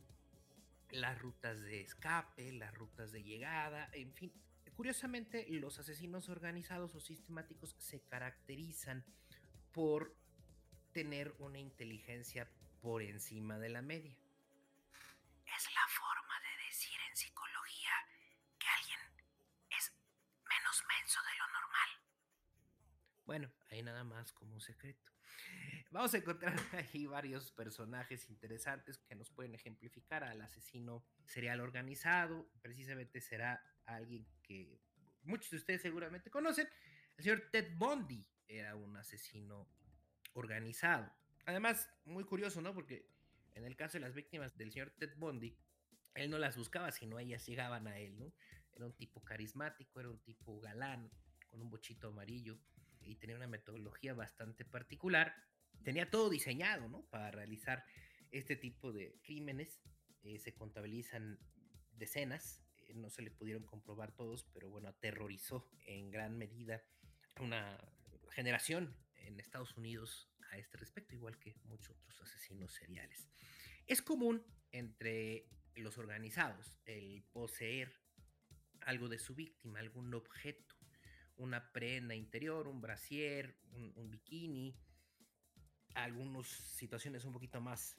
Las 0.92 1.20
rutas 1.20 1.60
de 1.62 1.82
escape, 1.82 2.52
las 2.54 2.74
rutas 2.74 3.12
de 3.12 3.24
llegada, 3.24 3.90
en 3.94 4.14
fin. 4.14 4.32
Curiosamente, 4.76 5.46
los 5.50 5.80
asesinos 5.80 6.30
organizados 6.30 6.96
o 6.96 7.00
sistemáticos 7.00 7.76
se 7.80 8.02
caracterizan 8.02 9.06
por 9.72 10.16
tener 10.92 11.34
una 11.40 11.60
inteligencia 11.60 12.50
por 12.82 13.02
encima 13.02 13.58
de 13.58 13.70
la 13.70 13.82
media. 13.82 14.18
Bueno, 23.26 23.52
ahí 23.72 23.82
nada 23.82 24.04
más 24.04 24.32
como 24.34 24.54
un 24.54 24.62
secreto. 24.62 25.12
Vamos 25.90 26.14
a 26.14 26.18
encontrar 26.18 26.54
ahí 26.94 27.08
varios 27.08 27.52
personajes 27.52 28.30
interesantes 28.30 29.00
que 29.00 29.16
nos 29.16 29.32
pueden 29.32 29.56
ejemplificar 29.56 30.24
al 30.24 30.42
asesino 30.42 31.04
serial 31.26 31.60
organizado. 31.60 32.48
Precisamente 32.62 33.22
será 33.22 33.64
alguien 33.86 34.28
que 34.44 34.80
muchos 35.24 35.50
de 35.50 35.58
ustedes 35.58 35.82
seguramente 35.82 36.30
conocen. 36.30 36.70
El 37.18 37.24
señor 37.24 37.50
Ted 37.52 37.76
Bundy 37.78 38.28
era 38.48 38.76
un 38.76 38.96
asesino 38.96 39.68
organizado. 40.34 41.12
Además, 41.46 41.90
muy 42.06 42.26
curioso, 42.26 42.62
¿no? 42.62 42.74
Porque 42.76 43.10
en 43.56 43.66
el 43.66 43.76
caso 43.76 43.94
de 43.94 44.02
las 44.02 44.14
víctimas 44.14 44.56
del 44.56 44.72
señor 44.72 44.92
Ted 45.00 45.16
Bundy, 45.18 45.58
él 46.14 46.30
no 46.30 46.38
las 46.38 46.58
buscaba, 46.58 46.92
sino 46.92 47.18
ellas 47.18 47.46
llegaban 47.48 47.88
a 47.88 47.98
él, 47.98 48.18
¿no? 48.20 48.32
Era 48.74 48.86
un 48.86 48.94
tipo 48.94 49.24
carismático, 49.24 50.00
era 50.00 50.10
un 50.10 50.20
tipo 50.20 50.60
galán, 50.60 51.10
con 51.48 51.62
un 51.62 51.70
bochito 51.70 52.10
amarillo 52.10 52.60
y 53.06 53.16
tenía 53.16 53.36
una 53.36 53.48
metodología 53.48 54.14
bastante 54.14 54.66
particular. 54.66 55.36
Tenía 55.84 56.10
todo 56.10 56.30
diseñado, 56.30 56.90
¿no? 56.90 57.06
Para 57.10 57.32
realizar 57.32 57.86
este 58.32 58.56
tipo 58.56 58.92
de 58.92 59.20
crímenes. 59.24 59.82
Eh, 60.24 60.40
se 60.40 60.54
contabilizan 60.54 61.40
decenas, 61.92 62.64
eh, 62.88 62.94
no 62.96 63.10
se 63.10 63.22
le 63.22 63.32
pudieron 63.32 63.64
comprobar 63.64 64.12
todos, 64.12 64.46
pero 64.54 64.70
bueno, 64.70 64.90
aterrorizó 64.90 65.70
en 65.86 66.10
gran 66.10 66.38
medida 66.38 66.84
una 67.40 67.78
generación 68.32 68.96
en 69.18 69.40
Estados 69.40 69.78
Unidos 69.78 70.32
a 70.52 70.58
este 70.58 70.78
respecto, 70.78 71.16
igual 71.16 71.38
que 71.40 71.56
muchos 71.66 71.96
otros 72.00 72.22
asesinos 72.22 72.74
seriales. 72.74 73.30
Es 73.88 74.02
común 74.02 74.44
entre 74.72 75.48
los 75.76 75.98
organizados 75.98 76.80
el 76.86 77.24
poseer 77.32 77.94
algo 78.82 79.10
de 79.10 79.20
su 79.20 79.36
víctima, 79.36 79.80
algún 79.80 80.14
objeto 80.14 80.75
una 81.38 81.72
prenda 81.72 82.16
interior, 82.16 82.68
un 82.68 82.82
brasier, 82.82 83.56
un, 83.74 84.10
bikini, 84.10 84.76
algunas 85.94 86.48
situaciones 86.48 87.26
un 87.26 87.34
poquito 87.34 87.62
más 87.62 87.98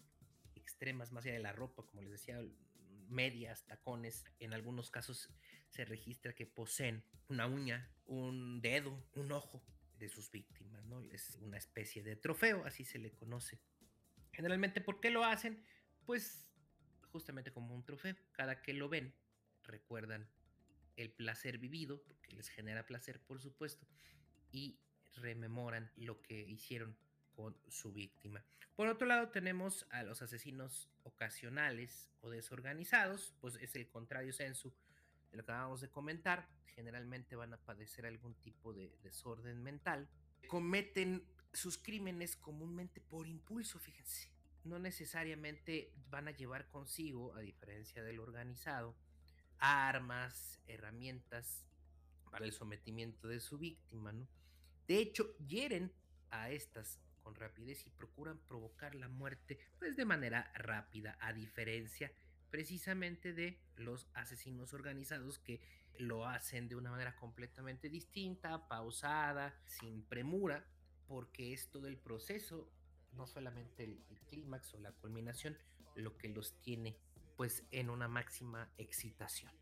extremas, 0.54 1.12
más 1.12 1.24
allá 1.24 1.34
de 1.34 1.40
la 1.40 1.52
ropa, 1.52 1.84
como 1.86 2.02
les 2.02 2.10
decía, 2.10 2.40
medias, 3.08 3.66
tacones. 3.66 4.24
En 4.40 4.52
algunos 4.52 4.90
casos 4.90 5.30
se 5.68 5.84
registra 5.84 6.34
que 6.34 6.46
poseen 6.46 7.04
una 7.28 7.46
uña, 7.46 7.90
un 8.06 8.60
dedo, 8.60 9.02
un 9.14 9.32
ojo 9.32 9.62
de 9.98 10.08
sus 10.08 10.30
víctimas, 10.30 10.84
¿no? 10.84 11.02
Es 11.02 11.36
una 11.40 11.56
especie 11.56 12.02
de 12.02 12.16
trofeo, 12.16 12.64
así 12.64 12.84
se 12.84 12.98
le 12.98 13.12
conoce. 13.12 13.58
Generalmente, 14.32 14.80
¿por 14.80 15.00
qué 15.00 15.10
lo 15.10 15.24
hacen? 15.24 15.64
Pues 16.04 16.46
justamente 17.10 17.52
como 17.52 17.74
un 17.74 17.84
trofeo. 17.84 18.14
Cada 18.32 18.60
que 18.60 18.74
lo 18.74 18.88
ven, 18.88 19.14
recuerdan 19.62 20.28
el 20.96 21.10
placer 21.10 21.58
vivido, 21.58 22.02
porque 22.02 22.32
les 22.32 22.48
genera 22.48 22.86
placer, 22.86 23.20
por 23.20 23.40
supuesto, 23.40 23.86
y 24.50 24.78
rememoran 25.16 25.90
lo 25.96 26.22
que 26.22 26.40
hicieron 26.40 26.96
con 27.34 27.56
su 27.68 27.92
víctima. 27.92 28.44
Por 28.74 28.88
otro 28.88 29.06
lado, 29.06 29.28
tenemos 29.28 29.86
a 29.90 30.02
los 30.02 30.22
asesinos 30.22 30.90
ocasionales 31.02 32.10
o 32.20 32.30
desorganizados, 32.30 33.34
pues 33.40 33.56
es 33.56 33.74
el 33.74 33.88
contrario 33.88 34.32
sensu 34.32 34.72
de 35.30 35.38
lo 35.38 35.44
que 35.44 35.52
acabamos 35.52 35.80
de 35.80 35.90
comentar. 35.90 36.48
Generalmente 36.74 37.36
van 37.36 37.54
a 37.54 37.58
padecer 37.58 38.04
algún 38.04 38.34
tipo 38.34 38.74
de 38.74 38.94
desorden 39.02 39.62
mental. 39.62 40.08
Cometen 40.46 41.26
sus 41.52 41.78
crímenes 41.78 42.36
comúnmente 42.36 43.00
por 43.00 43.26
impulso, 43.26 43.78
fíjense. 43.78 44.30
No 44.64 44.78
necesariamente 44.78 45.92
van 46.10 46.28
a 46.28 46.32
llevar 46.32 46.68
consigo, 46.68 47.34
a 47.34 47.40
diferencia 47.40 48.02
del 48.02 48.20
organizado, 48.20 48.94
armas, 49.58 50.60
herramientas 50.66 51.64
para 52.30 52.44
el 52.44 52.52
sometimiento 52.52 53.28
de 53.28 53.40
su 53.40 53.58
víctima, 53.58 54.12
¿no? 54.12 54.28
De 54.86 54.98
hecho, 54.98 55.36
hieren 55.38 55.92
a 56.30 56.50
estas 56.50 57.00
con 57.22 57.34
rapidez 57.34 57.84
y 57.86 57.90
procuran 57.90 58.38
provocar 58.46 58.94
la 58.94 59.08
muerte 59.08 59.58
pues 59.80 59.96
de 59.96 60.04
manera 60.04 60.52
rápida, 60.54 61.18
a 61.20 61.32
diferencia 61.32 62.12
precisamente 62.50 63.32
de 63.32 63.58
los 63.74 64.08
asesinos 64.14 64.72
organizados 64.72 65.40
que 65.40 65.60
lo 65.98 66.26
hacen 66.26 66.68
de 66.68 66.76
una 66.76 66.90
manera 66.90 67.16
completamente 67.16 67.88
distinta, 67.88 68.68
pausada, 68.68 69.60
sin 69.66 70.04
premura, 70.04 70.64
porque 71.08 71.52
es 71.52 71.68
todo 71.68 71.88
el 71.88 71.96
proceso, 71.96 72.70
no 73.12 73.26
solamente 73.26 73.84
el, 73.84 74.04
el 74.08 74.20
clímax 74.20 74.74
o 74.74 74.78
la 74.78 74.92
culminación, 74.92 75.58
lo 75.96 76.16
que 76.16 76.28
los 76.28 76.60
tiene 76.60 76.96
pues 77.36 77.64
en 77.70 77.90
una 77.90 78.08
máxima 78.08 78.70
excitación. 78.78 79.52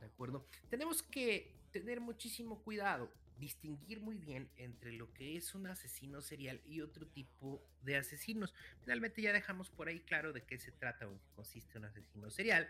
¿De 0.00 0.06
acuerdo? 0.06 0.46
Tenemos 0.70 1.02
que 1.02 1.54
tener 1.70 2.00
muchísimo 2.00 2.62
cuidado, 2.62 3.12
distinguir 3.38 4.00
muy 4.00 4.16
bien 4.16 4.50
entre 4.56 4.92
lo 4.92 5.12
que 5.12 5.36
es 5.36 5.54
un 5.54 5.66
asesino 5.66 6.20
serial 6.20 6.60
y 6.64 6.80
otro 6.80 7.06
tipo 7.06 7.62
de 7.82 7.96
asesinos. 7.96 8.54
Finalmente 8.80 9.22
ya 9.22 9.32
dejamos 9.32 9.70
por 9.70 9.88
ahí 9.88 10.00
claro 10.00 10.32
de 10.32 10.44
qué 10.44 10.58
se 10.58 10.72
trata 10.72 11.06
o 11.06 11.18
consiste 11.34 11.78
un 11.78 11.84
asesino 11.84 12.30
serial, 12.30 12.68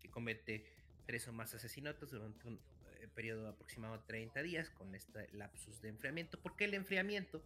que 0.00 0.10
comete 0.10 0.66
tres 1.06 1.28
o 1.28 1.32
más 1.32 1.54
asesinatos 1.54 2.10
durante 2.10 2.46
un 2.46 2.60
eh, 3.00 3.08
periodo 3.14 3.48
aproximado 3.48 3.98
de 3.98 4.04
30 4.06 4.42
días 4.42 4.70
con 4.70 4.94
este 4.94 5.28
lapsus 5.32 5.80
de 5.80 5.88
enfriamiento. 5.88 6.40
¿Por 6.40 6.56
qué 6.56 6.64
el 6.64 6.74
enfriamiento? 6.74 7.42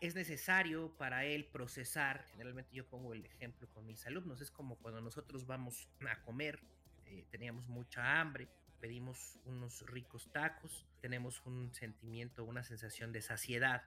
Es 0.00 0.14
necesario 0.14 0.90
para 0.96 1.24
él 1.24 1.46
procesar. 1.46 2.24
Generalmente 2.30 2.74
yo 2.74 2.86
pongo 2.86 3.12
el 3.12 3.24
ejemplo 3.24 3.68
con 3.72 3.86
mis 3.86 4.06
alumnos. 4.06 4.40
Es 4.40 4.50
como 4.50 4.76
cuando 4.76 5.00
nosotros 5.00 5.46
vamos 5.46 5.88
a 6.08 6.22
comer, 6.22 6.60
eh, 7.06 7.24
teníamos 7.30 7.68
mucha 7.68 8.20
hambre, 8.20 8.48
pedimos 8.80 9.38
unos 9.44 9.86
ricos 9.86 10.30
tacos, 10.32 10.86
tenemos 11.00 11.44
un 11.46 11.72
sentimiento, 11.74 12.44
una 12.44 12.62
sensación 12.62 13.12
de 13.12 13.22
saciedad. 13.22 13.84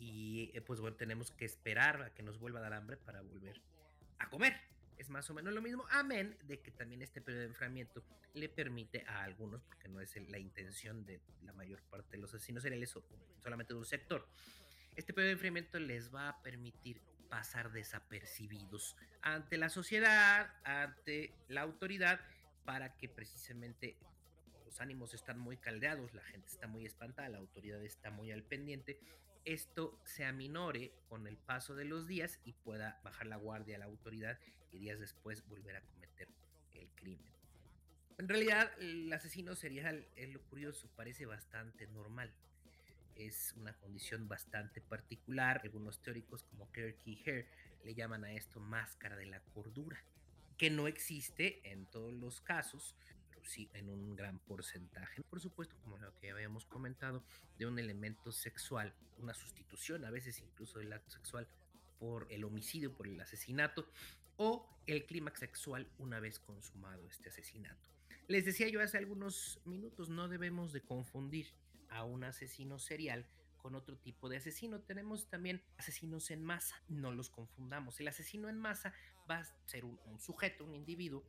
y 0.00 0.52
eh, 0.54 0.60
pues 0.60 0.78
bueno, 0.80 0.96
tenemos 0.96 1.32
que 1.32 1.44
esperar 1.44 2.02
a 2.02 2.14
que 2.14 2.22
nos 2.22 2.38
vuelva 2.38 2.60
a 2.60 2.62
dar 2.62 2.72
hambre 2.74 2.96
para 2.96 3.20
volver 3.20 3.60
a 4.18 4.28
comer. 4.30 4.54
Es 4.96 5.08
más 5.10 5.28
o 5.30 5.34
menos 5.34 5.52
lo 5.54 5.62
mismo, 5.62 5.84
amén 5.90 6.36
de 6.42 6.60
que 6.60 6.70
también 6.70 7.02
este 7.02 7.20
periodo 7.20 7.42
de 7.42 7.48
enfriamiento 7.48 8.04
le 8.34 8.48
permite 8.48 9.04
a 9.06 9.22
algunos, 9.22 9.62
porque 9.62 9.88
no 9.88 10.00
es 10.00 10.14
la 10.28 10.38
intención 10.38 11.04
de 11.04 11.20
la 11.42 11.52
mayor 11.52 11.82
parte 11.82 12.16
de 12.16 12.18
los 12.18 12.34
asesinos 12.34 12.62
seriales 12.62 12.94
solamente 13.40 13.74
de 13.74 13.78
un 13.78 13.86
sector, 13.86 14.28
este 14.98 15.12
periodo 15.12 15.28
de 15.28 15.32
enfriamiento 15.34 15.78
les 15.78 16.14
va 16.14 16.28
a 16.28 16.42
permitir 16.42 17.00
pasar 17.30 17.72
desapercibidos 17.72 18.96
ante 19.22 19.56
la 19.56 19.68
sociedad, 19.68 20.52
ante 20.64 21.34
la 21.48 21.62
autoridad, 21.62 22.20
para 22.64 22.96
que 22.96 23.08
precisamente 23.08 23.96
los 24.66 24.80
ánimos 24.80 25.14
están 25.14 25.38
muy 25.38 25.56
caldeados, 25.56 26.12
la 26.12 26.22
gente 26.22 26.48
está 26.48 26.66
muy 26.66 26.84
espantada, 26.84 27.28
la 27.28 27.38
autoridad 27.38 27.82
está 27.82 28.10
muy 28.10 28.30
al 28.30 28.42
pendiente 28.42 28.98
esto 29.48 29.98
se 30.04 30.24
aminore 30.24 30.92
con 31.08 31.26
el 31.26 31.38
paso 31.38 31.74
de 31.74 31.86
los 31.86 32.06
días 32.06 32.38
y 32.44 32.52
pueda 32.52 33.00
bajar 33.02 33.26
la 33.26 33.36
guardia 33.36 33.76
a 33.76 33.78
la 33.78 33.86
autoridad 33.86 34.38
y 34.70 34.78
días 34.78 35.00
después 35.00 35.46
volver 35.46 35.76
a 35.76 35.80
cometer 35.80 36.28
el 36.72 36.86
crimen. 36.90 37.32
En 38.18 38.28
realidad, 38.28 38.70
el 38.78 39.10
asesino 39.10 39.54
serial, 39.54 40.06
es 40.16 40.28
lo 40.34 40.42
curioso, 40.42 40.90
parece 40.96 41.24
bastante 41.24 41.86
normal. 41.86 42.30
Es 43.18 43.52
una 43.56 43.72
condición 43.74 44.28
bastante 44.28 44.80
particular. 44.80 45.60
Algunos 45.64 46.00
teóricos 46.00 46.44
como 46.44 46.70
Kirk 46.72 46.98
y 47.04 47.20
Hare 47.22 47.48
le 47.84 47.94
llaman 47.94 48.24
a 48.24 48.32
esto 48.32 48.60
máscara 48.60 49.16
de 49.16 49.26
la 49.26 49.40
cordura, 49.40 50.00
que 50.56 50.70
no 50.70 50.86
existe 50.86 51.60
en 51.68 51.86
todos 51.86 52.12
los 52.14 52.40
casos, 52.40 52.94
sí 53.42 53.68
en 53.74 53.88
un 53.88 54.14
gran 54.14 54.38
porcentaje. 54.38 55.22
Por 55.22 55.40
supuesto, 55.40 55.74
como 55.82 55.98
lo 55.98 56.14
que 56.20 56.30
habíamos 56.30 56.64
comentado, 56.64 57.24
de 57.58 57.66
un 57.66 57.78
elemento 57.78 58.30
sexual, 58.30 58.94
una 59.18 59.34
sustitución 59.34 60.04
a 60.04 60.10
veces 60.10 60.38
incluso 60.38 60.78
del 60.78 60.92
acto 60.92 61.10
sexual 61.10 61.48
por 61.98 62.26
el 62.30 62.44
homicidio, 62.44 62.94
por 62.94 63.08
el 63.08 63.20
asesinato 63.20 63.90
o 64.36 64.68
el 64.86 65.06
clímax 65.06 65.40
sexual 65.40 65.88
una 65.98 66.20
vez 66.20 66.38
consumado 66.38 67.08
este 67.08 67.30
asesinato. 67.30 67.88
Les 68.28 68.44
decía 68.44 68.68
yo 68.68 68.80
hace 68.80 68.98
algunos 68.98 69.60
minutos, 69.64 70.08
no 70.08 70.28
debemos 70.28 70.72
de 70.72 70.82
confundir 70.82 71.48
a 71.88 72.04
un 72.04 72.24
asesino 72.24 72.78
serial 72.78 73.26
con 73.58 73.74
otro 73.74 73.96
tipo 73.96 74.28
de 74.28 74.38
asesino. 74.38 74.80
Tenemos 74.80 75.28
también 75.28 75.62
asesinos 75.76 76.30
en 76.30 76.42
masa, 76.42 76.82
no 76.88 77.12
los 77.12 77.30
confundamos. 77.30 78.00
El 78.00 78.08
asesino 78.08 78.48
en 78.48 78.58
masa 78.58 78.94
va 79.30 79.38
a 79.38 79.44
ser 79.66 79.84
un, 79.84 79.98
sujeto, 80.18 80.64
un 80.64 80.74
individuo 80.74 81.24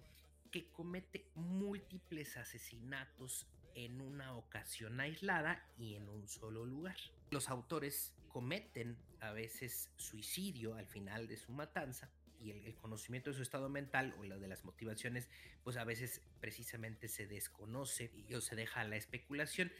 que 0.51 0.71
comete 0.71 1.29
múltiples 1.35 2.37
asesinatos 2.37 3.47
en 3.75 4.01
una 4.01 4.35
ocasión 4.35 4.99
aislada 4.99 5.63
y 5.77 5.95
en 5.95 6.09
un 6.09 6.27
solo 6.27 6.65
lugar. 6.65 6.97
Los 7.31 7.49
autores 7.49 8.13
cometen 8.29 8.97
a 9.19 9.31
veces 9.31 9.91
suicidio 9.97 10.75
al 10.75 10.87
final 10.87 11.27
de 11.27 11.37
su 11.37 11.51
matanza 11.51 12.09
y 12.41 12.51
el, 12.51 12.75
conocimiento 12.75 13.29
de 13.29 13.35
su 13.35 13.41
estado 13.41 13.69
mental 13.69 14.15
o 14.19 14.23
la 14.23 14.37
de 14.37 14.47
las 14.47 14.63
motivaciones, 14.63 15.27
pues 15.63 15.77
a 15.77 15.83
veces 15.83 16.21
precisamente 16.39 17.07
se 17.07 17.27
desconoce 17.27 18.11
y 18.29 18.33
o 18.33 18.41
se 18.41 18.55
deja 18.55 18.83
la 18.85 18.95
especulación. 18.95 19.71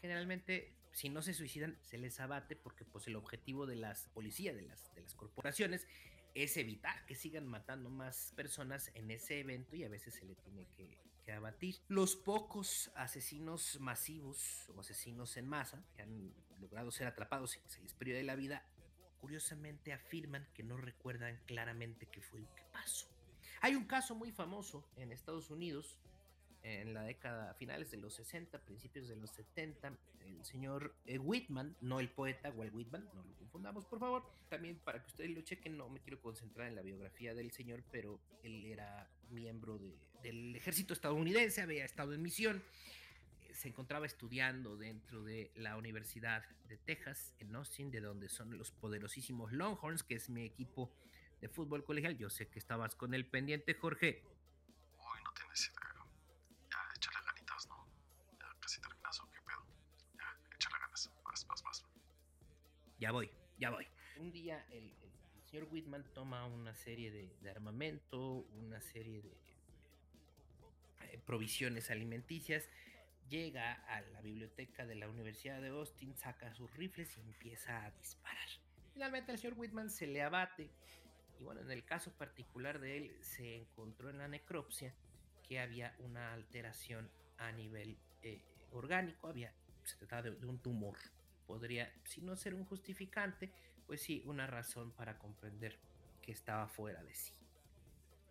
Generalmente, 0.00 0.72
si 0.92 1.08
no 1.08 1.22
se 1.22 1.34
suicidan, 1.34 1.78
se 1.82 1.98
les 1.98 2.20
abate 2.20 2.56
porque 2.56 2.84
pues 2.84 3.06
el 3.06 3.16
objetivo 3.16 3.66
de 3.66 3.76
las 3.76 4.08
policías, 4.08 4.56
de 4.56 4.62
las, 4.62 4.94
de 4.94 5.02
las 5.02 5.14
corporaciones, 5.14 5.86
es 6.34 6.56
evitar 6.56 7.04
que 7.06 7.14
sigan 7.14 7.46
matando 7.46 7.90
más 7.90 8.32
personas 8.36 8.90
en 8.94 9.10
ese 9.10 9.40
evento 9.40 9.76
y 9.76 9.84
a 9.84 9.88
veces 9.88 10.14
se 10.14 10.24
le 10.24 10.34
tiene 10.36 10.66
que, 10.76 11.08
abatir. 11.28 11.76
Los 11.88 12.16
pocos 12.16 12.90
asesinos 12.94 13.78
masivos 13.80 14.66
o 14.74 14.80
asesinos 14.80 15.36
en 15.36 15.46
masa 15.46 15.84
que 15.94 16.00
han 16.00 16.32
logrado 16.58 16.90
ser 16.90 17.06
atrapados 17.06 17.54
y 17.54 17.60
que 17.60 17.68
se 17.68 17.82
les 17.82 17.98
de 17.98 18.22
la 18.22 18.34
vida, 18.34 18.64
curiosamente 19.20 19.92
afirman 19.92 20.48
que 20.54 20.62
no 20.62 20.78
recuerdan 20.78 21.38
claramente 21.44 22.06
qué 22.06 22.22
fue 22.22 22.40
lo 22.40 22.54
que 22.54 22.62
pasó. 22.72 23.08
Hay 23.60 23.74
un 23.74 23.84
caso 23.84 24.14
muy 24.14 24.32
famoso 24.32 24.88
en 24.96 25.12
Estados 25.12 25.50
Unidos 25.50 25.98
en 26.62 26.94
la 26.94 27.02
década 27.02 27.54
finales 27.54 27.90
de 27.90 27.98
los 27.98 28.14
60, 28.14 28.58
principios 28.64 29.08
de 29.08 29.16
los 29.16 29.30
70, 29.30 29.96
el 30.20 30.44
señor 30.44 30.94
eh, 31.06 31.18
Whitman, 31.18 31.76
no 31.80 32.00
el 32.00 32.10
poeta 32.10 32.50
Walt 32.50 32.74
Whitman, 32.74 33.08
no 33.14 33.22
lo 33.22 33.34
confundamos 33.36 33.86
por 33.86 33.98
favor, 33.98 34.24
también 34.48 34.78
para 34.78 35.02
que 35.02 35.08
ustedes 35.08 35.30
lo 35.30 35.40
chequen, 35.42 35.76
no 35.76 35.88
me 35.88 36.00
quiero 36.00 36.20
concentrar 36.20 36.68
en 36.68 36.76
la 36.76 36.82
biografía 36.82 37.34
del 37.34 37.50
señor, 37.52 37.82
pero 37.90 38.20
él 38.42 38.64
era 38.64 39.08
miembro 39.30 39.80
del 40.22 40.56
ejército 40.56 40.92
estadounidense, 40.92 41.62
había 41.62 41.84
estado 41.84 42.12
en 42.12 42.22
misión, 42.22 42.62
eh, 43.42 43.54
se 43.54 43.68
encontraba 43.68 44.06
estudiando 44.06 44.76
dentro 44.76 45.22
de 45.24 45.50
la 45.54 45.76
Universidad 45.76 46.44
de 46.68 46.76
Texas, 46.76 47.34
en 47.38 47.54
Austin, 47.54 47.90
de 47.90 48.00
donde 48.00 48.28
son 48.28 48.56
los 48.58 48.70
poderosísimos 48.70 49.52
Longhorns, 49.52 50.02
que 50.02 50.14
es 50.14 50.28
mi 50.28 50.44
equipo 50.44 50.92
de 51.40 51.48
fútbol 51.48 51.84
colegial. 51.84 52.16
Yo 52.16 52.30
sé 52.30 52.48
que 52.48 52.58
estabas 52.58 52.94
con 52.94 53.14
el 53.14 53.26
pendiente, 53.26 53.74
Jorge. 53.74 54.22
Hoy 54.98 55.20
no 55.24 55.32
tienes 55.32 55.70
idea. 55.70 55.97
Ya 62.98 63.12
voy, 63.12 63.30
ya 63.58 63.70
voy. 63.70 63.86
Un 64.18 64.32
día 64.32 64.66
el, 64.72 64.92
señor 65.44 65.68
Whitman 65.70 66.04
toma 66.14 66.44
una 66.46 66.74
serie 66.74 67.12
de, 67.12 67.50
armamento, 67.50 68.44
una 68.56 68.80
serie 68.80 69.22
de 69.22 69.30
eh, 71.02 71.20
provisiones 71.24 71.92
alimenticias, 71.92 72.68
llega 73.28 73.74
a 73.86 74.00
la 74.00 74.20
biblioteca 74.20 74.84
de 74.84 74.96
la 74.96 75.08
Universidad 75.08 75.62
de 75.62 75.68
Austin, 75.68 76.16
saca 76.16 76.52
sus 76.54 76.74
rifles 76.74 77.16
y 77.16 77.20
empieza 77.20 77.84
a 77.84 77.90
disparar. 77.92 78.48
Finalmente 78.94 79.30
al 79.30 79.38
señor 79.38 79.56
Whitman 79.56 79.90
se 79.90 80.08
le 80.08 80.22
abate 80.22 80.68
y 81.38 81.44
bueno, 81.44 81.60
en 81.60 81.70
el 81.70 81.84
caso 81.84 82.10
particular 82.12 82.80
de 82.80 82.96
él 82.96 83.16
se 83.20 83.58
encontró 83.58 84.10
en 84.10 84.18
la 84.18 84.26
necropsia 84.26 84.92
que 85.48 85.60
había 85.60 85.94
una 86.00 86.32
alteración 86.32 87.08
a 87.36 87.52
nivel 87.52 87.96
eh, 88.22 88.42
orgánico, 88.72 89.28
había, 89.28 89.54
se 89.84 89.96
trataba 89.96 90.22
de 90.22 90.46
un 90.46 90.58
tumor 90.58 90.98
podría, 91.48 91.90
si 92.04 92.20
no 92.20 92.36
ser 92.36 92.54
un 92.54 92.66
justificante, 92.66 93.50
pues 93.86 94.02
sí, 94.02 94.22
una 94.26 94.46
razón 94.46 94.92
para 94.92 95.18
comprender 95.18 95.80
que 96.20 96.30
estaba 96.30 96.68
fuera 96.68 97.02
de 97.02 97.14
sí. 97.14 97.32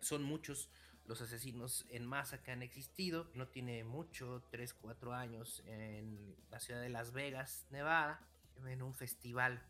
Son 0.00 0.22
muchos 0.22 0.70
los 1.04 1.20
asesinos 1.20 1.84
en 1.90 2.06
masa 2.06 2.42
que 2.42 2.52
han 2.52 2.62
existido. 2.62 3.28
No 3.34 3.48
tiene 3.48 3.82
mucho, 3.82 4.44
3, 4.50 4.72
4 4.74 5.14
años, 5.14 5.62
en 5.66 6.36
la 6.50 6.60
ciudad 6.60 6.80
de 6.80 6.90
Las 6.90 7.12
Vegas, 7.12 7.66
Nevada, 7.70 8.24
en 8.64 8.82
un 8.82 8.94
festival 8.94 9.60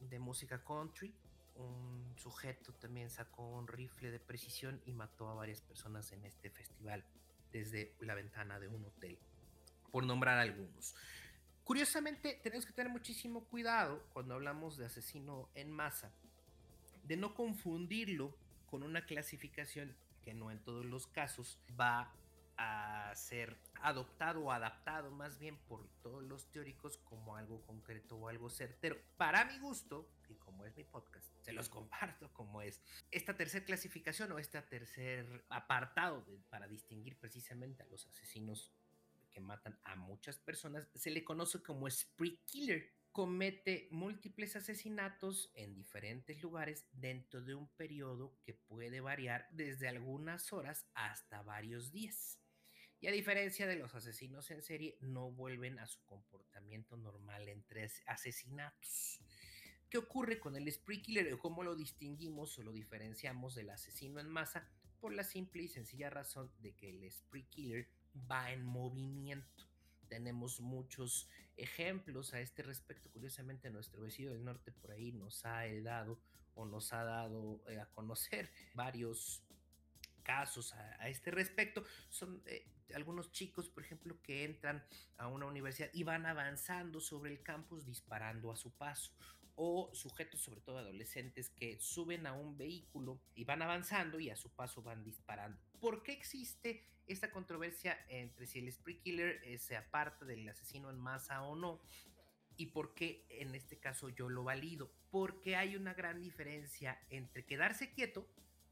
de 0.00 0.18
música 0.18 0.64
country. 0.64 1.14
Un 1.56 2.14
sujeto 2.16 2.72
también 2.72 3.10
sacó 3.10 3.46
un 3.50 3.68
rifle 3.68 4.10
de 4.10 4.18
precisión 4.18 4.80
y 4.86 4.92
mató 4.92 5.28
a 5.28 5.34
varias 5.34 5.60
personas 5.60 6.10
en 6.12 6.24
este 6.24 6.48
festival 6.48 7.04
desde 7.52 7.94
la 8.00 8.14
ventana 8.14 8.58
de 8.58 8.68
un 8.68 8.84
hotel, 8.86 9.18
por 9.92 10.04
nombrar 10.04 10.38
algunos. 10.38 10.96
Curiosamente, 11.64 12.38
tenemos 12.42 12.66
que 12.66 12.74
tener 12.74 12.92
muchísimo 12.92 13.44
cuidado 13.46 14.06
cuando 14.12 14.34
hablamos 14.34 14.76
de 14.76 14.84
asesino 14.84 15.48
en 15.54 15.70
masa, 15.70 16.12
de 17.04 17.16
no 17.16 17.34
confundirlo 17.34 18.36
con 18.66 18.82
una 18.82 19.06
clasificación 19.06 19.96
que 20.22 20.34
no 20.34 20.50
en 20.50 20.62
todos 20.62 20.84
los 20.84 21.06
casos 21.06 21.58
va 21.80 22.12
a 22.58 23.12
ser 23.14 23.56
adoptado 23.80 24.44
o 24.44 24.52
adaptado 24.52 25.10
más 25.10 25.38
bien 25.38 25.56
por 25.66 25.88
todos 26.02 26.22
los 26.22 26.50
teóricos 26.50 26.98
como 26.98 27.36
algo 27.36 27.62
concreto 27.62 28.16
o 28.16 28.28
algo 28.28 28.50
certero. 28.50 28.96
Para 29.16 29.46
mi 29.46 29.58
gusto, 29.58 30.08
y 30.28 30.34
como 30.34 30.66
es 30.66 30.76
mi 30.76 30.84
podcast, 30.84 31.26
se 31.40 31.52
los 31.52 31.68
comparto 31.68 32.32
como 32.34 32.60
es. 32.60 32.82
Esta 33.10 33.36
tercera 33.36 33.64
clasificación 33.64 34.30
o 34.32 34.38
este 34.38 34.60
tercer 34.62 35.44
apartado 35.48 36.26
para 36.50 36.68
distinguir 36.68 37.18
precisamente 37.18 37.82
a 37.82 37.86
los 37.86 38.06
asesinos 38.06 38.70
que 39.34 39.40
matan 39.40 39.78
a 39.82 39.96
muchas 39.96 40.38
personas, 40.38 40.88
se 40.94 41.10
le 41.10 41.24
conoce 41.24 41.60
como 41.62 41.90
spree 41.90 42.40
killer. 42.46 42.94
Comete 43.10 43.88
múltiples 43.90 44.56
asesinatos 44.56 45.50
en 45.54 45.74
diferentes 45.74 46.40
lugares 46.40 46.86
dentro 46.92 47.42
de 47.42 47.54
un 47.54 47.68
periodo 47.76 48.38
que 48.42 48.54
puede 48.54 49.00
variar 49.00 49.46
desde 49.52 49.88
algunas 49.88 50.52
horas 50.52 50.86
hasta 50.94 51.42
varios 51.42 51.92
días. 51.92 52.40
Y 53.00 53.06
a 53.06 53.12
diferencia 53.12 53.66
de 53.66 53.76
los 53.76 53.94
asesinos 53.94 54.50
en 54.50 54.62
serie, 54.62 54.96
no 55.00 55.30
vuelven 55.30 55.78
a 55.78 55.86
su 55.86 56.02
comportamiento 56.04 56.96
normal 56.96 57.48
entre 57.48 57.88
asesinatos. 58.06 59.20
¿Qué 59.90 59.98
ocurre 59.98 60.40
con 60.40 60.56
el 60.56 60.72
spree 60.72 61.02
killer 61.02 61.32
o 61.34 61.38
cómo 61.38 61.62
lo 61.62 61.76
distinguimos 61.76 62.58
o 62.58 62.62
lo 62.62 62.72
diferenciamos 62.72 63.54
del 63.54 63.70
asesino 63.70 64.20
en 64.20 64.28
masa? 64.28 64.68
Por 64.98 65.12
la 65.12 65.22
simple 65.22 65.62
y 65.62 65.68
sencilla 65.68 66.10
razón 66.10 66.50
de 66.58 66.74
que 66.74 66.88
el 66.88 67.08
spree 67.12 67.46
killer 67.46 67.88
va 68.30 68.52
en 68.52 68.64
movimiento. 68.64 69.64
Tenemos 70.08 70.60
muchos 70.60 71.28
ejemplos 71.56 72.34
a 72.34 72.40
este 72.40 72.62
respecto. 72.62 73.10
Curiosamente, 73.10 73.70
nuestro 73.70 74.02
vecino 74.02 74.32
del 74.32 74.44
norte 74.44 74.72
por 74.72 74.90
ahí 74.90 75.12
nos 75.12 75.44
ha 75.44 75.64
dado 75.82 76.20
o 76.54 76.64
nos 76.64 76.92
ha 76.92 77.04
dado 77.04 77.62
eh, 77.68 77.80
a 77.80 77.86
conocer 77.86 78.50
varios 78.74 79.42
casos 80.22 80.72
a, 80.72 81.08
este 81.08 81.30
respecto 81.30 81.84
son 82.08 82.42
eh, 82.46 82.66
algunos 82.94 83.30
chicos, 83.30 83.68
por 83.68 83.84
ejemplo, 83.84 84.20
que 84.22 84.44
entran 84.44 84.82
a 85.16 85.28
una 85.28 85.46
universidad 85.46 85.90
y 85.92 86.02
van 86.02 86.26
avanzando 86.26 87.00
sobre 87.00 87.30
el 87.30 87.42
campus 87.42 87.84
disparando 87.84 88.50
a 88.50 88.56
su 88.56 88.70
paso 88.72 89.12
o 89.56 89.90
sujetos, 89.94 90.40
sobre 90.40 90.60
todo 90.60 90.78
adolescentes, 90.78 91.50
que 91.50 91.78
suben 91.80 92.26
a 92.26 92.32
un 92.32 92.56
vehículo 92.56 93.20
y 93.34 93.44
van 93.44 93.62
avanzando 93.62 94.18
y 94.18 94.30
a 94.30 94.36
su 94.36 94.50
paso 94.50 94.82
van 94.82 95.04
disparando. 95.04 95.58
¿Por 95.84 96.02
qué 96.02 96.12
existe 96.12 96.82
esta 97.06 97.30
controversia 97.30 97.98
entre 98.08 98.46
si 98.46 98.58
el 98.58 98.72
spree 98.72 99.00
killer 99.00 99.42
eh, 99.44 99.58
se 99.58 99.76
aparta 99.76 100.24
del 100.24 100.48
asesino 100.48 100.88
en 100.88 100.98
masa 100.98 101.42
o 101.42 101.56
no? 101.56 101.78
¿Y 102.56 102.68
por 102.68 102.94
qué 102.94 103.26
en 103.28 103.54
este 103.54 103.78
caso 103.78 104.08
yo 104.08 104.30
lo 104.30 104.44
valido? 104.44 104.90
Porque 105.10 105.56
hay 105.56 105.76
una 105.76 105.92
gran 105.92 106.22
diferencia 106.22 106.98
entre 107.10 107.44
quedarse 107.44 107.92
quieto 107.92 108.26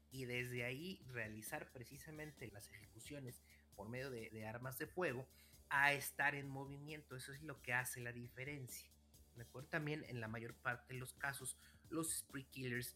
y 0.09 0.25
desde 0.25 0.65
ahí 0.65 1.05
realizar 1.05 1.71
precisamente 1.71 2.49
las 2.51 2.71
ejecuciones 2.71 3.43
por 3.75 3.89
medio 3.89 4.09
de, 4.09 4.47
armas 4.47 4.79
de 4.79 4.87
fuego 4.87 5.27
a 5.69 5.93
estar 5.93 6.33
en 6.33 6.49
movimiento. 6.49 7.15
Eso 7.15 7.31
es 7.31 7.43
lo 7.43 7.61
que 7.61 7.73
hace 7.73 8.01
la 8.01 8.11
diferencia. 8.11 8.89
¿Me 9.35 9.43
acuerdo? 9.43 9.69
También 9.69 10.03
en 10.05 10.19
la 10.19 10.27
mayor 10.27 10.55
parte 10.55 10.95
de 10.95 10.99
los 10.99 11.13
casos, 11.13 11.59
los 11.89 12.11
spree 12.11 12.45
killers 12.45 12.95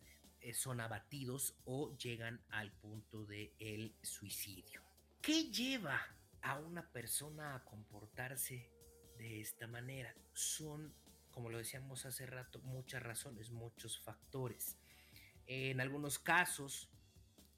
son 0.53 0.79
abatidos 0.79 1.55
o 1.65 1.95
llegan 1.97 2.41
al 2.49 2.71
punto 2.71 3.27
el 3.59 3.95
suicidio. 4.01 4.81
¿Qué 5.21 5.51
lleva 5.51 5.99
a 6.41 6.59
una 6.59 6.89
persona 6.91 7.55
a 7.55 7.63
comportarse 7.63 8.69
de 9.17 9.41
esta 9.41 9.67
manera? 9.67 10.15
Son, 10.33 10.93
como 11.31 11.49
lo 11.49 11.57
decíamos 11.57 12.05
hace 12.05 12.25
rato, 12.25 12.59
muchas 12.59 13.03
razones, 13.03 13.51
muchos 13.51 13.99
factores. 13.99 14.77
En 15.45 15.81
algunos 15.81 16.19
casos, 16.19 16.89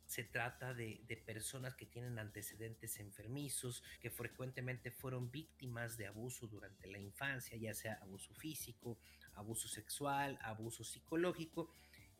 se 0.10 0.24
trata 0.24 0.74
de, 0.74 1.22
personas 1.24 1.76
que 1.76 1.86
tienen 1.86 2.18
antecedentes 2.18 3.00
enfermizos, 3.00 3.84
que 4.00 4.10
frecuentemente 4.10 4.90
fueron 4.90 5.30
víctimas 5.30 5.98
de 5.98 6.08
abuso 6.08 6.48
durante 6.48 6.88
la 6.88 6.98
infancia, 6.98 7.56
ya 7.58 7.76
sea 7.76 8.00
abuso 8.02 8.34
físico, 8.34 8.98
abuso 9.36 9.68
sexual, 9.68 10.40
abuso 10.42 10.84
psicológico, 10.84 11.70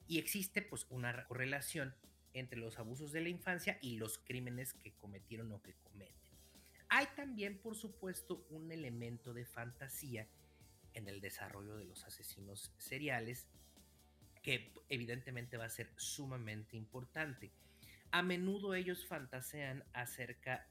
y 0.10 0.18
existe 0.18 0.64
pues 0.64 0.88
una 0.90 1.24
correlación 1.26 1.96
entre 2.34 2.58
los 2.60 2.80
abusos 2.80 3.12
de 3.12 3.22
la 3.22 3.30
infancia 3.30 3.78
y 3.80 3.98
los 3.98 4.18
crímenes 4.18 4.74
que 4.74 4.92
cometieron 4.94 5.52
o 5.52 5.62
que 5.62 5.76
cometen. 5.76 6.16
Hay 6.90 7.06
también, 7.16 7.60
por 7.60 7.76
supuesto, 7.76 8.44
un 8.50 8.72
elemento 8.72 9.34
de 9.34 9.46
fantasía 9.46 10.28
en 10.96 11.08
el 11.08 11.22
desarrollo 11.22 11.78
de 11.78 11.86
los 11.86 12.04
asesinos 12.06 12.74
seriales 12.80 13.48
que 14.42 14.74
evidentemente 14.90 15.58
va 15.58 15.66
a 15.66 15.70
ser 15.70 15.92
sumamente 15.96 16.76
importante. 16.76 17.52
A 18.10 18.24
menudo 18.24 18.74
ellos 18.74 19.06
fantasean 19.06 19.84
acerca 19.94 20.68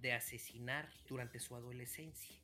de 0.00 0.12
asesinar 0.12 0.88
durante 1.08 1.40
su 1.40 1.56
adolescencia. 1.56 2.36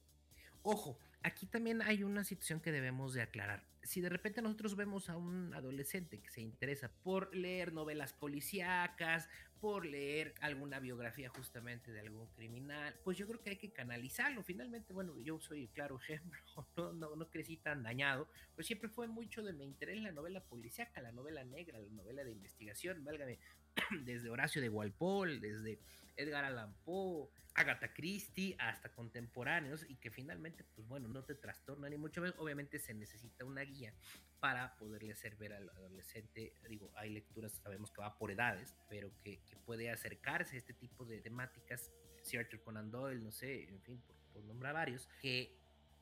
Ojo, 0.64 0.98
aquí 1.22 1.46
también 1.46 1.82
hay 1.82 2.02
una 2.02 2.24
situación 2.24 2.60
que 2.60 2.72
debemos 2.72 3.14
de 3.14 3.22
aclarar. 3.22 3.64
Si 3.82 4.00
de 4.00 4.08
repente 4.08 4.42
nosotros 4.42 4.74
vemos 4.74 5.08
a 5.08 5.16
un 5.16 5.54
adolescente 5.54 6.20
que 6.20 6.30
se 6.30 6.40
interesa 6.40 6.90
por 7.02 7.34
leer 7.34 7.72
novelas 7.72 8.12
policíacas, 8.12 9.28
por 9.60 9.86
leer 9.86 10.34
alguna 10.40 10.80
biografía 10.80 11.28
justamente 11.28 11.92
de 11.92 12.00
algún 12.00 12.26
criminal, 12.28 12.94
pues 13.04 13.16
yo 13.16 13.26
creo 13.26 13.42
que 13.42 13.50
hay 13.50 13.56
que 13.56 13.72
canalizarlo. 13.72 14.42
Finalmente, 14.42 14.92
bueno, 14.92 15.18
yo 15.20 15.40
soy 15.40 15.62
el 15.62 15.68
claro 15.70 15.98
ejemplo, 15.98 16.38
no, 16.76 16.92
no, 16.92 17.16
no 17.16 17.30
crecí 17.30 17.56
tan 17.56 17.82
dañado, 17.82 18.28
pues 18.54 18.66
siempre 18.66 18.88
fue 18.88 19.08
mucho 19.08 19.42
de 19.42 19.52
mi 19.52 19.64
interés 19.64 20.02
la 20.02 20.12
novela 20.12 20.40
policíaca, 20.44 21.00
la 21.00 21.12
novela 21.12 21.44
negra, 21.44 21.78
la 21.78 21.88
novela 21.88 22.24
de 22.24 22.32
investigación, 22.32 23.04
válgame, 23.04 23.38
desde 24.04 24.30
Horacio 24.30 24.60
de 24.60 24.68
Walpole, 24.68 25.38
desde 25.38 25.78
Edgar 26.16 26.44
Allan 26.44 26.74
Poe, 26.84 27.28
Agatha 27.54 27.92
Christie, 27.92 28.54
hasta 28.58 28.92
contemporáneos, 28.92 29.84
y 29.88 29.96
que 29.96 30.10
finalmente, 30.10 30.64
pues 30.74 30.86
bueno, 30.86 31.08
no 31.08 31.24
te 31.24 31.34
trastorna 31.34 31.88
ni 31.88 31.96
mucho 31.96 32.20
menos. 32.20 32.36
Obviamente 32.38 32.78
se 32.78 32.94
necesita 32.94 33.44
una 33.44 33.62
guía 33.62 33.94
para 34.40 34.76
poderle 34.76 35.12
hacer 35.12 35.36
ver 35.36 35.52
al 35.54 35.68
adolescente. 35.70 36.52
Digo, 36.68 36.92
hay 36.96 37.10
lecturas, 37.10 37.52
sabemos 37.62 37.90
que 37.90 38.02
va 38.02 38.18
por 38.18 38.30
edades, 38.30 38.74
pero 38.88 39.10
que, 39.22 39.40
puede 39.64 39.90
acercarse 39.90 40.56
a 40.56 40.58
este 40.58 40.74
tipo 40.74 41.04
de 41.04 41.20
temáticas. 41.20 41.90
Sir 42.22 42.40
Arthur 42.40 42.60
Conan 42.62 42.90
Doyle, 42.90 43.22
no 43.22 43.30
sé, 43.30 43.64
en 43.68 43.80
fin, 43.82 44.02
por, 44.02 44.16
por 44.32 44.44
nombrar 44.44 44.74
varios, 44.74 45.08
que 45.20 45.56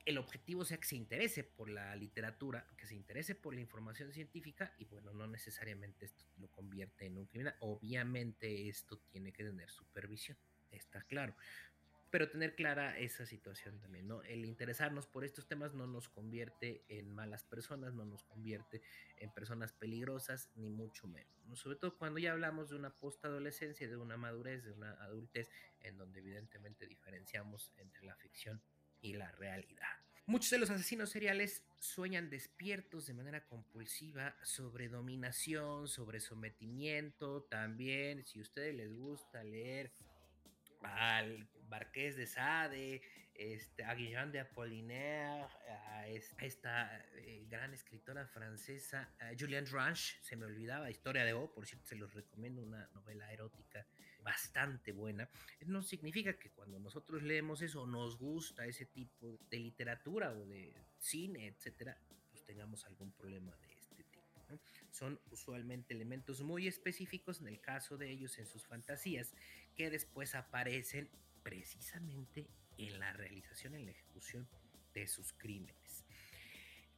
el 0.05 0.19
objetivo 0.19 0.65
sea 0.65 0.79
que 0.79 0.87
se 0.87 0.97
interese 0.97 1.45
por 1.45 1.71
la 1.71 1.97
literatura, 1.97 2.67
que 2.77 2.87
se 2.87 2.95
interese 2.95 3.35
por 3.35 3.55
la 3.55 3.61
información 3.61 4.13
científica 4.13 4.75
y 4.79 4.85
bueno, 4.85 5.13
no 5.13 5.27
necesariamente 5.27 6.05
esto 6.05 6.25
lo 6.39 6.49
convierte 6.49 7.07
en 7.07 7.17
un 7.17 7.27
criminal. 7.27 7.57
Obviamente 7.61 8.69
esto 8.69 8.99
tiene 9.11 9.33
que 9.33 9.45
tener 9.45 9.71
supervisión, 9.71 10.37
está 10.71 11.03
claro. 11.03 11.35
Pero 12.11 12.31
tener 12.31 12.55
clara 12.55 12.97
esa 12.97 13.27
situación 13.27 13.81
también, 13.81 14.07
¿no? 14.07 14.23
El 14.23 14.45
interesarnos 14.45 15.09
por 15.09 15.25
estos 15.25 15.49
temas 15.49 15.75
no 15.75 15.89
nos 15.89 16.09
convierte 16.09 16.85
en 16.89 17.11
malas 17.11 17.43
personas, 17.43 17.93
no 17.93 18.05
nos 18.05 18.23
convierte 18.23 18.83
en 19.17 19.33
personas 19.33 19.73
peligrosas, 19.73 20.49
ni 20.55 20.71
mucho 20.71 21.09
menos. 21.09 21.35
Sobre 21.55 21.77
todo 21.77 21.99
cuando 21.99 22.21
ya 22.21 22.31
hablamos 22.31 22.71
de 22.71 22.77
una 22.77 22.91
postadolescencia, 22.95 23.89
de 23.89 23.97
una 23.97 24.17
madurez, 24.17 24.63
de 24.63 24.71
una 24.71 24.93
adultez, 25.03 25.51
en 25.81 25.99
donde 25.99 26.21
evidentemente 26.21 26.87
diferenciamos 26.87 27.73
entre 27.79 28.05
la 28.05 28.15
ficción 28.15 28.63
y 29.05 29.13
la 29.13 29.31
realidad. 29.33 29.87
Muchos 30.27 30.51
de 30.51 30.59
los 30.59 30.71
asesinos 30.71 31.11
seriales 31.11 31.63
sueñan 31.79 32.31
despiertos 32.31 33.07
de 33.07 33.13
manera 33.13 33.45
compulsiva 33.47 34.35
sobre 34.43 34.89
dominación, 34.89 35.87
sobre 35.87 36.19
sometimiento. 36.19 37.43
También, 37.43 38.25
si 38.25 38.39
a 38.39 38.43
ustedes 38.43 38.75
les 38.75 38.95
gusta 38.95 39.45
leer 39.45 39.93
al 40.81 41.47
Marqués 41.69 42.17
de 42.17 42.27
Sade, 42.27 43.03
este, 43.35 43.85
a 43.85 43.95
Guillaume 43.95 44.33
de 44.33 44.41
Apollinaire, 44.41 45.47
a 45.69 46.09
esta 46.09 47.05
eh, 47.17 47.45
gran 47.51 47.75
escritora 47.75 48.27
francesa, 48.27 49.11
Julian 49.39 49.67
Ranch, 49.67 50.19
se 50.23 50.37
me 50.37 50.47
olvidaba, 50.47 50.91
Historia 50.91 51.25
de 51.25 51.35
O, 51.35 51.53
por 51.53 51.67
cierto, 51.67 51.87
se 51.87 51.97
los 51.97 52.15
recomiendo, 52.15 52.63
una 52.63 52.89
novela 52.95 53.31
erótica 53.31 53.87
bastante 54.25 54.91
buena, 54.93 55.29
no 55.67 55.83
significa 55.83 56.37
que 56.39 56.51
cuando 56.51 56.81
nosotros 56.81 57.23
leemos 57.23 57.63
eso, 57.63 57.87
nos 57.87 58.19
gusta 58.19 58.67
ese 58.67 58.87
tipo 58.87 59.39
de 59.51 59.61
literatura 59.61 60.33
o 60.33 60.47
de 60.47 60.75
cine, 60.99 61.47
etcétera, 61.47 61.97
pues 62.31 62.43
tengamos 62.45 62.85
algún 62.87 63.13
problema 63.13 63.55
de 63.57 63.73
este 63.75 64.03
tipo. 64.03 64.25
Son 64.91 65.21
usualmente 65.31 65.95
elementos 65.95 66.41
muy 66.43 66.67
específicos, 66.67 67.41
en 67.41 67.49
el 67.49 67.61
caso 67.61 67.97
de 67.97 68.11
ellos, 68.11 68.39
en 68.39 68.47
sus 68.47 68.67
fantasías, 68.67 69.35
que 69.77 69.91
después 69.91 70.35
aparecen 70.35 71.11
precisamente 71.43 72.49
en 72.79 72.99
la 72.99 73.13
realización, 73.13 73.75
en 73.75 73.85
la 73.85 73.91
ejecución 73.93 74.49
de 74.95 75.07
sus 75.07 75.33
crímenes. 75.33 76.05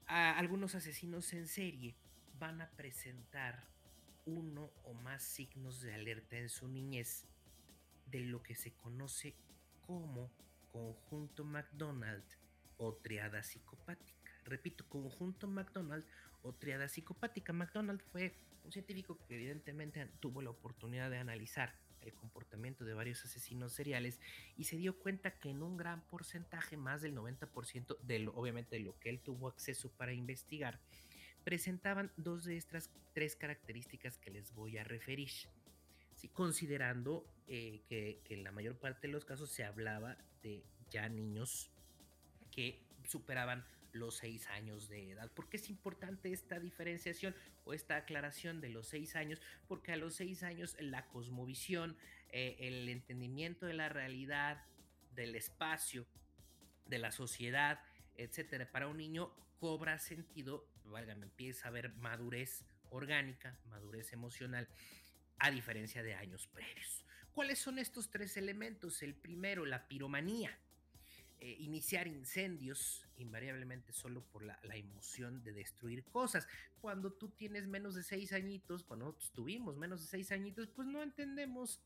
algunos 0.06 0.74
asesinos 0.74 1.32
en 1.32 1.48
serie 1.48 1.96
van 2.38 2.60
a 2.60 2.70
presentar 2.70 3.66
uno 4.26 4.70
o 4.84 4.92
más 4.92 5.22
signos 5.22 5.80
de 5.80 5.94
alerta 5.94 6.36
en 6.36 6.48
su 6.48 6.68
niñez 6.68 7.24
de 8.06 8.20
lo 8.20 8.42
que 8.42 8.54
se 8.54 8.72
conoce 8.74 9.34
como 9.86 10.30
conjunto 10.70 11.44
McDonald 11.44 12.24
o 12.76 12.94
triada 12.94 13.42
psicopática. 13.42 14.30
Repito, 14.44 14.84
conjunto 14.88 15.46
McDonald 15.48 16.04
o 16.42 16.52
triada 16.52 16.88
psicopática. 16.88 17.52
McDonald 17.52 18.02
fue 18.12 18.34
un 18.64 18.72
científico 18.72 19.18
que 19.26 19.36
evidentemente 19.36 20.06
tuvo 20.20 20.42
la 20.42 20.50
oportunidad 20.50 21.10
de 21.10 21.18
analizar 21.18 21.74
el 22.00 22.14
comportamiento 22.14 22.84
de 22.84 22.94
varios 22.94 23.24
asesinos 23.24 23.72
seriales 23.72 24.20
y 24.56 24.64
se 24.64 24.76
dio 24.76 24.98
cuenta 24.98 25.38
que 25.38 25.50
en 25.50 25.62
un 25.62 25.76
gran 25.76 26.02
porcentaje, 26.08 26.76
más 26.76 27.02
del 27.02 27.16
90% 27.16 27.98
de 28.00 28.18
lo, 28.20 28.32
obviamente 28.34 28.76
de 28.76 28.82
lo 28.82 28.98
que 28.98 29.10
él 29.10 29.20
tuvo 29.20 29.48
acceso 29.48 29.90
para 29.90 30.12
investigar, 30.12 30.80
presentaban 31.46 32.10
dos 32.16 32.42
de 32.42 32.56
estas 32.56 32.90
tres 33.12 33.36
características 33.36 34.18
que 34.18 34.32
les 34.32 34.52
voy 34.52 34.78
a 34.78 34.84
referir. 34.84 35.30
considerando 36.32 37.24
eh, 37.46 37.84
que, 37.88 38.20
en 38.30 38.42
la 38.42 38.50
mayor 38.50 38.80
parte 38.80 39.06
de 39.06 39.12
los 39.12 39.24
casos 39.24 39.48
se 39.48 39.62
hablaba 39.62 40.18
de 40.42 40.64
ya 40.90 41.08
niños 41.08 41.70
que 42.50 42.82
superaban 43.04 43.64
los 43.92 44.16
seis 44.16 44.48
años 44.48 44.88
de 44.88 45.12
edad. 45.12 45.30
¿Por 45.30 45.48
qué 45.48 45.58
es 45.58 45.70
importante 45.70 46.32
esta 46.32 46.58
diferenciación 46.58 47.32
o 47.64 47.74
esta 47.74 47.94
aclaración 47.94 48.60
de 48.60 48.70
los 48.70 48.88
seis 48.88 49.14
años? 49.14 49.40
Porque 49.68 49.92
a 49.92 49.96
los 49.96 50.16
seis 50.16 50.42
años 50.42 50.76
la 50.80 51.06
cosmovisión, 51.06 51.96
eh, 52.30 52.56
el 52.58 52.88
entendimiento 52.88 53.66
de 53.66 53.74
la 53.74 53.88
realidad, 53.88 54.64
del 55.14 55.36
espacio, 55.36 56.08
de 56.86 56.98
la 56.98 57.12
sociedad, 57.12 57.78
etcétera, 58.16 58.68
para 58.72 58.88
un 58.88 58.96
niño 58.96 59.32
cobra 59.60 60.00
sentido 60.00 60.66
me 60.90 61.24
empieza 61.24 61.66
a 61.66 61.68
haber 61.68 61.94
madurez 61.96 62.64
orgánica, 62.90 63.58
madurez 63.68 64.12
emocional, 64.12 64.68
a 65.38 65.50
diferencia 65.50 66.02
de 66.02 66.14
años 66.14 66.46
previos. 66.46 67.04
¿Cuáles 67.32 67.58
son 67.58 67.78
estos 67.78 68.10
tres 68.10 68.36
elementos? 68.36 69.02
El 69.02 69.14
primero, 69.14 69.66
la 69.66 69.86
piromanía. 69.88 70.58
Eh, 71.38 71.56
iniciar 71.60 72.06
incendios 72.06 73.05
invariablemente 73.18 73.92
solo 73.92 74.22
por 74.24 74.42
la, 74.42 74.58
emoción 74.74 75.42
de 75.42 75.52
destruir 75.52 76.04
cosas. 76.04 76.46
Cuando 76.80 77.12
tú 77.12 77.30
tienes 77.30 77.66
menos 77.66 77.94
de 77.94 78.02
seis 78.02 78.32
añitos, 78.32 78.84
cuando 78.84 79.06
nosotros 79.06 79.32
tuvimos 79.32 79.76
menos 79.76 80.02
de 80.02 80.08
seis 80.08 80.32
añitos, 80.32 80.68
pues 80.68 80.86
no 80.86 81.02
entendemos, 81.02 81.80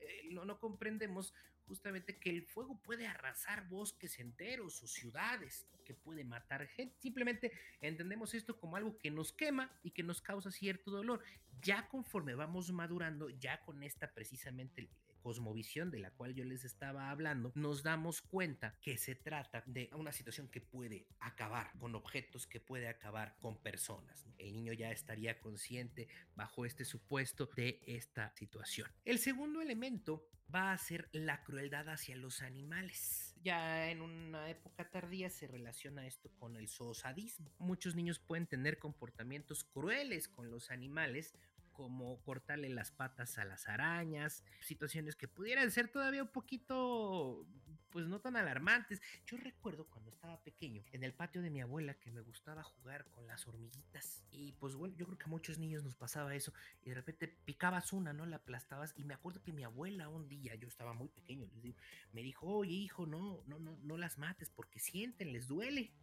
eh, 0.00 0.28
no, 0.30 0.44
no 0.44 0.58
comprendemos 0.58 1.34
justamente 1.66 2.18
que 2.18 2.30
el 2.30 2.42
fuego 2.42 2.80
puede 2.82 3.06
arrasar 3.06 3.68
bosques 3.68 4.18
enteros 4.18 4.82
o 4.82 4.88
ciudades, 4.88 5.68
que 5.84 5.94
puede 5.94 6.24
matar 6.24 6.66
gente. 6.66 6.96
Simplemente 6.98 7.52
entendemos 7.80 8.34
esto 8.34 8.58
como 8.58 8.76
algo 8.76 8.98
que 8.98 9.10
nos 9.10 9.32
quema 9.32 9.70
y 9.84 9.92
que 9.92 10.02
nos 10.02 10.20
causa 10.20 10.50
cierto 10.50 10.90
dolor. 10.90 11.22
Ya 11.62 11.88
conforme 11.88 12.34
vamos 12.34 12.72
madurando, 12.72 13.28
ya 13.30 13.60
con 13.62 13.82
esta 13.82 14.12
precisamente 14.12 14.88
cosmovisión 15.20 15.90
de 15.90 16.00
la 16.00 16.10
cual 16.10 16.34
yo 16.34 16.44
les 16.44 16.64
estaba 16.64 17.10
hablando, 17.10 17.52
nos 17.54 17.82
damos 17.82 18.22
cuenta 18.22 18.76
que 18.80 18.96
se 18.96 19.14
trata 19.14 19.62
de 19.66 19.90
una 19.94 20.12
situación 20.12 20.48
que 20.48 20.60
puede 20.60 21.06
acabar 21.20 21.72
con 21.78 21.94
objetos, 21.94 22.46
que 22.46 22.60
puede 22.60 22.88
acabar 22.88 23.36
con 23.40 23.58
personas. 23.58 24.26
El 24.38 24.52
niño 24.52 24.72
ya 24.72 24.90
estaría 24.90 25.38
consciente 25.40 26.08
bajo 26.34 26.64
este 26.64 26.84
supuesto 26.84 27.48
de 27.56 27.82
esta 27.86 28.32
situación. 28.36 28.88
El 29.04 29.18
segundo 29.18 29.60
elemento 29.60 30.26
va 30.54 30.72
a 30.72 30.78
ser 30.78 31.08
la 31.12 31.42
crueldad 31.42 31.88
hacia 31.88 32.16
los 32.16 32.42
animales. 32.42 33.34
Ya 33.42 33.90
en 33.90 34.02
una 34.02 34.50
época 34.50 34.90
tardía 34.90 35.30
se 35.30 35.46
relaciona 35.46 36.06
esto 36.06 36.30
con 36.38 36.56
el 36.56 36.68
zoosadismo. 36.68 37.50
Muchos 37.58 37.94
niños 37.94 38.18
pueden 38.18 38.46
tener 38.46 38.78
comportamientos 38.78 39.64
crueles 39.64 40.28
con 40.28 40.50
los 40.50 40.70
animales 40.70 41.34
como 41.80 42.20
cortarle 42.20 42.68
las 42.68 42.90
patas 42.90 43.38
a 43.38 43.44
las 43.46 43.66
arañas, 43.66 44.44
situaciones 44.60 45.16
que 45.16 45.28
pudieran 45.28 45.70
ser 45.70 45.88
todavía 45.88 46.22
un 46.22 46.28
poquito, 46.28 47.46
pues 47.88 48.06
no 48.06 48.20
tan 48.20 48.36
alarmantes. 48.36 49.00
Yo 49.24 49.38
recuerdo 49.38 49.86
cuando 49.86 50.10
estaba 50.10 50.42
pequeño, 50.42 50.84
en 50.92 51.04
el 51.04 51.14
patio 51.14 51.40
de 51.40 51.48
mi 51.48 51.62
abuela, 51.62 51.94
que 51.94 52.10
me 52.10 52.20
gustaba 52.20 52.62
jugar 52.62 53.06
con 53.06 53.26
las 53.26 53.46
hormiguitas. 53.46 54.22
Y 54.30 54.52
pues 54.60 54.74
bueno, 54.74 54.94
yo 54.98 55.06
creo 55.06 55.16
que 55.16 55.24
a 55.24 55.28
muchos 55.28 55.56
niños 55.56 55.82
nos 55.82 55.94
pasaba 55.94 56.34
eso. 56.34 56.52
Y 56.82 56.90
de 56.90 56.96
repente 56.96 57.28
picabas 57.28 57.94
una, 57.94 58.12
¿no? 58.12 58.26
La 58.26 58.36
aplastabas. 58.36 58.92
Y 58.98 59.04
me 59.04 59.14
acuerdo 59.14 59.42
que 59.42 59.54
mi 59.54 59.64
abuela 59.64 60.10
un 60.10 60.28
día, 60.28 60.54
yo 60.56 60.68
estaba 60.68 60.92
muy 60.92 61.08
pequeño, 61.08 61.46
les 61.46 61.62
digo, 61.62 61.78
me 62.12 62.20
dijo, 62.22 62.46
oye 62.46 62.74
hijo, 62.74 63.06
no, 63.06 63.42
no, 63.46 63.58
no, 63.58 63.78
no 63.82 63.96
las 63.96 64.18
mates 64.18 64.50
porque 64.50 64.80
sienten, 64.80 65.32
les 65.32 65.48
duele. 65.48 65.94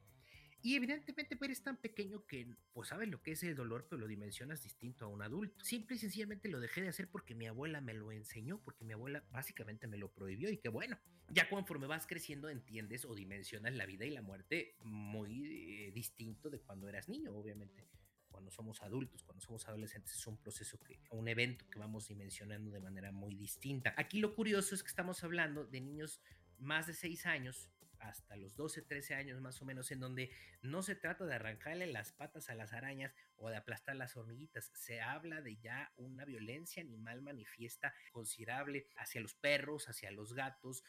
Y 0.67 0.75
evidentemente 0.75 1.37
eres 1.41 1.63
tan 1.63 1.77
pequeño 1.77 2.25
que 2.25 2.45
pues 2.73 2.89
sabes 2.89 3.07
lo 3.07 3.23
que 3.23 3.31
es 3.31 3.43
el 3.43 3.55
dolor, 3.55 3.87
pero 3.89 4.01
lo 4.01 4.05
dimensionas 4.05 4.63
distinto 4.63 5.05
a 5.05 5.07
un 5.07 5.21
adulto. 5.21 5.63
Simple 5.63 5.95
y 5.95 5.99
sencillamente 5.99 6.49
lo 6.49 6.59
dejé 6.59 6.81
de 6.81 6.89
hacer 6.89 7.07
porque 7.09 7.35
mi 7.35 7.47
abuela 7.47 7.79
me 7.79 7.93
lo 7.93 8.11
enseñó, 8.11 8.59
porque 8.65 8.83
mi 8.83 8.91
abuela 8.91 9.23
básicamente 9.31 9.87
me 9.87 9.95
lo 9.95 10.11
prohibió 10.11 10.49
y 10.49 10.57
que 10.57 10.67
bueno, 10.67 10.99
ya 11.29 11.47
conforme 11.47 11.87
vas 11.87 12.05
creciendo 12.05 12.49
entiendes 12.49 13.05
o 13.05 13.15
dimensionas 13.15 13.75
la 13.75 13.85
vida 13.85 14.03
y 14.03 14.09
la 14.09 14.21
muerte 14.21 14.75
muy 14.81 15.85
eh, 15.85 15.91
distinto 15.93 16.49
de 16.49 16.59
cuando 16.59 16.89
eras 16.89 17.07
niño, 17.07 17.31
obviamente 17.33 17.87
cuando 18.27 18.51
somos 18.51 18.81
adultos, 18.81 19.23
cuando 19.23 19.39
somos 19.39 19.65
adolescentes, 19.69 20.15
es 20.15 20.27
un 20.27 20.35
proceso 20.35 20.77
que, 20.81 20.99
un 21.11 21.29
evento 21.29 21.63
que 21.69 21.79
vamos 21.79 22.09
dimensionando 22.09 22.71
de 22.71 22.81
manera 22.81 23.13
muy 23.13 23.35
distinta. 23.35 23.93
Aquí 23.95 24.19
lo 24.19 24.35
curioso 24.35 24.75
es 24.75 24.83
que 24.83 24.89
estamos 24.89 25.23
hablando 25.23 25.65
de 25.65 25.79
niños 25.79 26.19
más 26.57 26.87
de 26.87 26.93
6 26.93 27.25
años 27.25 27.69
hasta 27.99 28.35
los 28.35 28.55
12, 28.55 28.81
13 28.83 29.15
años 29.15 29.41
más 29.41 29.61
o 29.61 29.65
menos, 29.65 29.91
en 29.91 29.99
donde 29.99 30.31
no 30.61 30.81
se 30.83 30.95
trata 30.95 31.25
de 31.25 31.35
arrancarle 31.35 31.87
las 31.87 32.11
patas 32.11 32.49
a 32.49 32.55
las 32.55 32.73
arañas 32.73 33.13
o 33.37 33.49
de 33.49 33.57
aplastar 33.57 33.95
las 33.95 34.15
hormiguitas, 34.17 34.71
se 34.73 35.01
habla 35.01 35.41
de 35.41 35.57
ya 35.57 35.93
una 35.97 36.25
violencia 36.25 36.81
animal 36.81 37.21
manifiesta 37.21 37.93
considerable 38.11 38.87
hacia 38.95 39.21
los 39.21 39.35
perros, 39.35 39.89
hacia 39.89 40.11
los 40.11 40.33
gatos, 40.33 40.83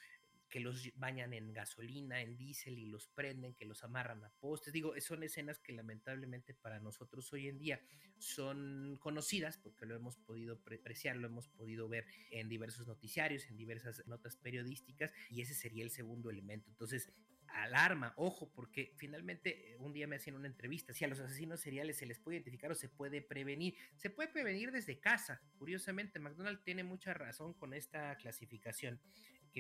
que 0.49 0.61
los 0.61 0.91
bañan 0.97 1.33
en 1.33 1.53
gasolina, 1.53 2.21
en 2.21 2.37
diésel 2.37 2.79
y 2.79 2.87
los 2.87 3.09
prenden, 3.09 3.55
que 3.55 3.65
los 3.65 3.85
amarran 3.85 4.25
a 4.25 4.31
postes. 4.41 4.73
Digo, 4.73 4.95
son 5.01 5.23
escenas 5.23 5.59
que 5.59 5.73
lamentablemente 5.73 6.55
para 6.55 6.81
nosotros 6.81 7.33
hoy 7.33 7.49
en 7.49 7.59
día 7.59 7.81
son 8.19 8.97
conocidas 9.01 9.59
porque 9.59 9.87
lo 9.87 9.95
hemos 9.95 10.17
podido 10.17 10.55
apreciar, 10.55 11.17
lo 11.17 11.27
hemos 11.27 11.49
podido 11.49 11.89
ver 11.89 12.07
en 12.31 12.49
diversos 12.49 12.87
noticiarios, 12.87 13.47
en 13.47 13.57
diversas 13.57 14.07
notas 14.07 14.37
periodísticas 14.37 15.13
y 15.31 15.43
ese 15.43 15.55
sería 15.55 15.85
el 15.85 15.91
segundo 15.91 16.31
elemento. 16.31 16.71
Entonces, 16.71 17.13
alarma, 17.49 18.13
ojo, 18.17 18.51
porque 18.55 18.93
finalmente 18.97 19.73
eh, 19.73 19.77
un 19.79 19.93
día 19.93 20.07
me 20.07 20.17
hacían 20.17 20.37
una 20.37 20.47
entrevista, 20.47 20.93
si 20.93 21.05
a 21.05 21.09
los 21.09 21.21
asesinos 21.21 21.61
seriales 21.61 21.97
se 21.97 22.07
les 22.07 22.19
puede 22.19 22.37
identificar 22.37 22.71
o 22.71 22.75
se 22.75 22.89
puede 22.89 23.23
prevenir, 23.23 23.75
se 23.97 24.11
puede 24.11 24.29
prevenir 24.29 24.71
desde 24.71 25.01
casa. 25.01 25.41
Curiosamente, 25.57 26.19
McDonald 26.19 26.63
tiene 26.63 26.85
mucha 26.85 27.15
razón 27.15 27.55
con 27.55 27.75
esta 27.75 28.17
clasificación 28.17 29.01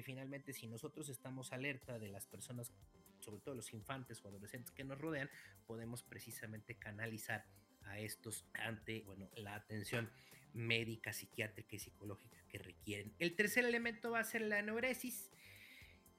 finalmente 0.02 0.52
si 0.52 0.66
nosotros 0.66 1.08
estamos 1.08 1.52
alerta 1.52 1.98
de 1.98 2.08
las 2.08 2.26
personas, 2.26 2.72
sobre 3.18 3.40
todo 3.40 3.54
los 3.54 3.72
infantes 3.72 4.24
o 4.24 4.28
adolescentes 4.28 4.70
que 4.72 4.84
nos 4.84 4.98
rodean, 4.98 5.30
podemos 5.66 6.02
precisamente 6.02 6.76
canalizar 6.76 7.44
a 7.82 7.98
estos 7.98 8.46
ante 8.54 9.02
bueno, 9.02 9.30
la 9.37 9.54
atención 9.54 10.11
médica, 10.52 11.12
psiquiátrica 11.12 11.76
y 11.76 11.78
psicológica 11.78 12.42
que 12.48 12.58
requieren. 12.58 13.14
El 13.18 13.34
tercer 13.37 13.64
elemento 13.64 14.11
va 14.11 14.20
a 14.20 14.24
ser 14.24 14.42
la 14.42 14.62
neuresis, 14.62 15.30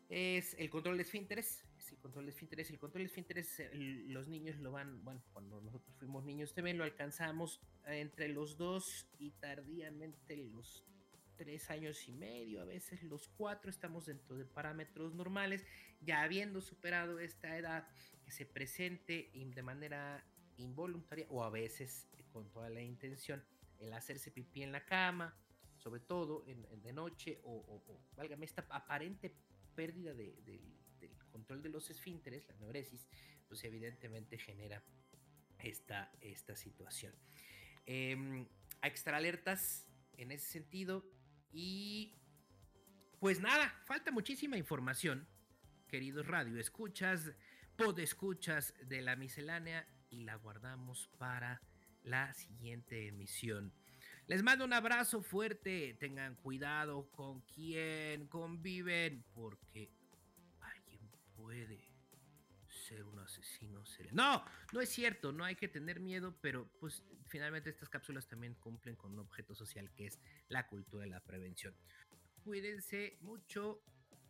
es 0.10 0.56
el 0.56 0.70
control 0.70 0.98
de 0.98 1.04
esfínteres. 1.04 1.64
el 1.92 1.98
control 2.00 2.26
de 2.26 2.32
esfínteres. 2.32 2.70
El 2.72 2.80
control 2.80 3.04
de 3.04 3.08
esfínteres, 3.08 3.62
los 3.74 4.28
niños 4.28 4.58
lo 4.58 4.72
van, 4.72 5.04
bueno, 5.04 5.24
cuando 5.34 5.62
nosotros 5.62 5.96
fuimos 5.98 6.26
niños 6.26 6.54
también 6.54 6.78
lo 6.78 6.84
alcanzamos 6.84 7.62
entre 7.86 8.28
los 8.28 8.58
dos 8.58 9.08
y 9.20 9.32
tardíamente 9.32 10.36
los 10.38 10.84
tres 11.40 11.70
años 11.70 12.06
y 12.10 12.12
medio, 12.12 12.62
a 12.62 12.66
veces 12.66 13.02
los 13.02 13.30
cuatro, 13.30 13.72
estamos 13.72 14.08
dentro 14.08 14.36
de 14.36 14.44
parámetros 14.44 15.14
normales, 15.14 15.66
ya 16.02 16.22
habiendo 16.22 16.60
superado 16.60 17.18
esta 17.18 17.58
edad 17.58 17.88
que 18.26 18.32
se 18.32 18.46
presente 18.46 19.32
de 19.34 19.64
manera 19.64 20.22
involuntaria 20.58 21.26
o 21.30 21.42
a 21.42 21.50
veces 21.50 22.10
con 22.34 22.52
toda 22.52 22.70
la 22.70 22.82
intención 22.82 23.42
el 23.78 23.94
hacerse 23.94 24.32
pipí 24.32 24.64
en 24.64 24.74
la 24.74 24.86
cama, 24.86 25.34
sobre 25.78 26.02
todo 26.02 26.44
en, 26.46 26.68
de 26.82 26.92
noche 26.92 27.40
o, 27.44 27.84
o, 27.88 28.06
válgame, 28.18 28.46
esta 28.46 28.66
aparente 28.70 29.34
pérdida 29.74 30.14
de, 30.14 30.36
del 31.00 31.18
control 31.32 31.62
de 31.62 31.70
los 31.70 31.90
esfínteres, 31.90 32.50
la 32.50 32.56
neuresis, 32.56 33.08
pues 33.48 33.64
evidentemente 33.64 34.38
genera 34.38 34.84
esta, 35.60 36.12
esta 36.20 36.58
situación. 36.58 37.14
Eh, 37.86 38.46
extra 38.84 39.16
alertas 39.16 39.88
en 40.18 40.34
ese 40.34 40.48
sentido, 40.48 41.06
y 41.52 42.16
pues 43.20 43.40
nada, 43.40 43.74
falta 43.86 44.12
muchísima 44.12 44.58
información, 44.58 45.28
queridos 45.88 46.26
radio 46.28 46.58
escuchas, 46.58 47.32
pod 47.76 48.00
escuchas 48.00 48.74
de 48.84 49.02
la 49.02 49.16
miscelánea 49.16 49.88
y 50.10 50.22
la 50.24 50.36
guardamos 50.36 51.10
para 51.18 51.62
la 52.04 52.34
siguiente 52.34 53.08
emisión. 53.08 53.74
Les 54.28 54.44
mando 54.44 54.64
un 54.64 54.74
abrazo 54.74 55.22
fuerte, 55.22 55.96
tengan 56.00 56.36
cuidado 56.36 57.10
con 57.12 57.42
quién 57.42 58.28
conviven, 58.28 59.26
porque 59.34 59.92
alguien 60.60 61.10
puede 61.36 61.89
ser 62.90 63.04
un 63.04 63.20
asesino 63.20 63.86
serial. 63.86 64.16
No, 64.16 64.44
no 64.74 64.82
es 64.82 64.90
cierto, 64.90 65.32
no 65.32 65.44
hay 65.44 65.56
que 65.56 65.68
tener 65.68 66.00
miedo, 66.00 66.36
pero 66.42 66.68
pues 66.80 67.04
finalmente 67.28 67.70
estas 67.70 67.90
cápsulas 67.90 68.28
también 68.28 68.56
cumplen 68.56 68.96
con 68.96 69.14
un 69.14 69.20
objeto 69.20 69.54
social 69.54 69.92
que 69.94 70.08
es 70.08 70.20
la 70.48 70.68
cultura 70.68 71.04
de 71.04 71.10
la 71.10 71.20
prevención. 71.20 71.76
Cuídense 72.44 73.18
mucho 73.22 73.84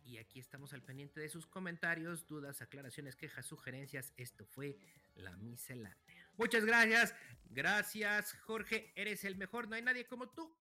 y 0.04 0.18
aquí 0.18 0.40
estamos 0.40 0.72
al 0.74 0.82
pendiente 0.82 1.20
de 1.20 1.28
sus 1.28 1.46
comentarios, 1.46 2.26
dudas, 2.26 2.60
aclaraciones, 2.60 3.16
quejas, 3.16 3.46
sugerencias. 3.46 4.12
Esto 4.16 4.44
fue 4.44 4.78
la 5.14 5.36
miscelánea. 5.36 5.96
Muchas 6.36 6.64
gracias. 6.64 7.14
Gracias, 7.46 8.34
Jorge. 8.42 8.92
Eres 8.94 9.24
el 9.24 9.36
mejor. 9.36 9.68
No 9.68 9.76
hay 9.76 9.82
nadie 9.82 10.06
como 10.06 10.28
tú. 10.28 10.54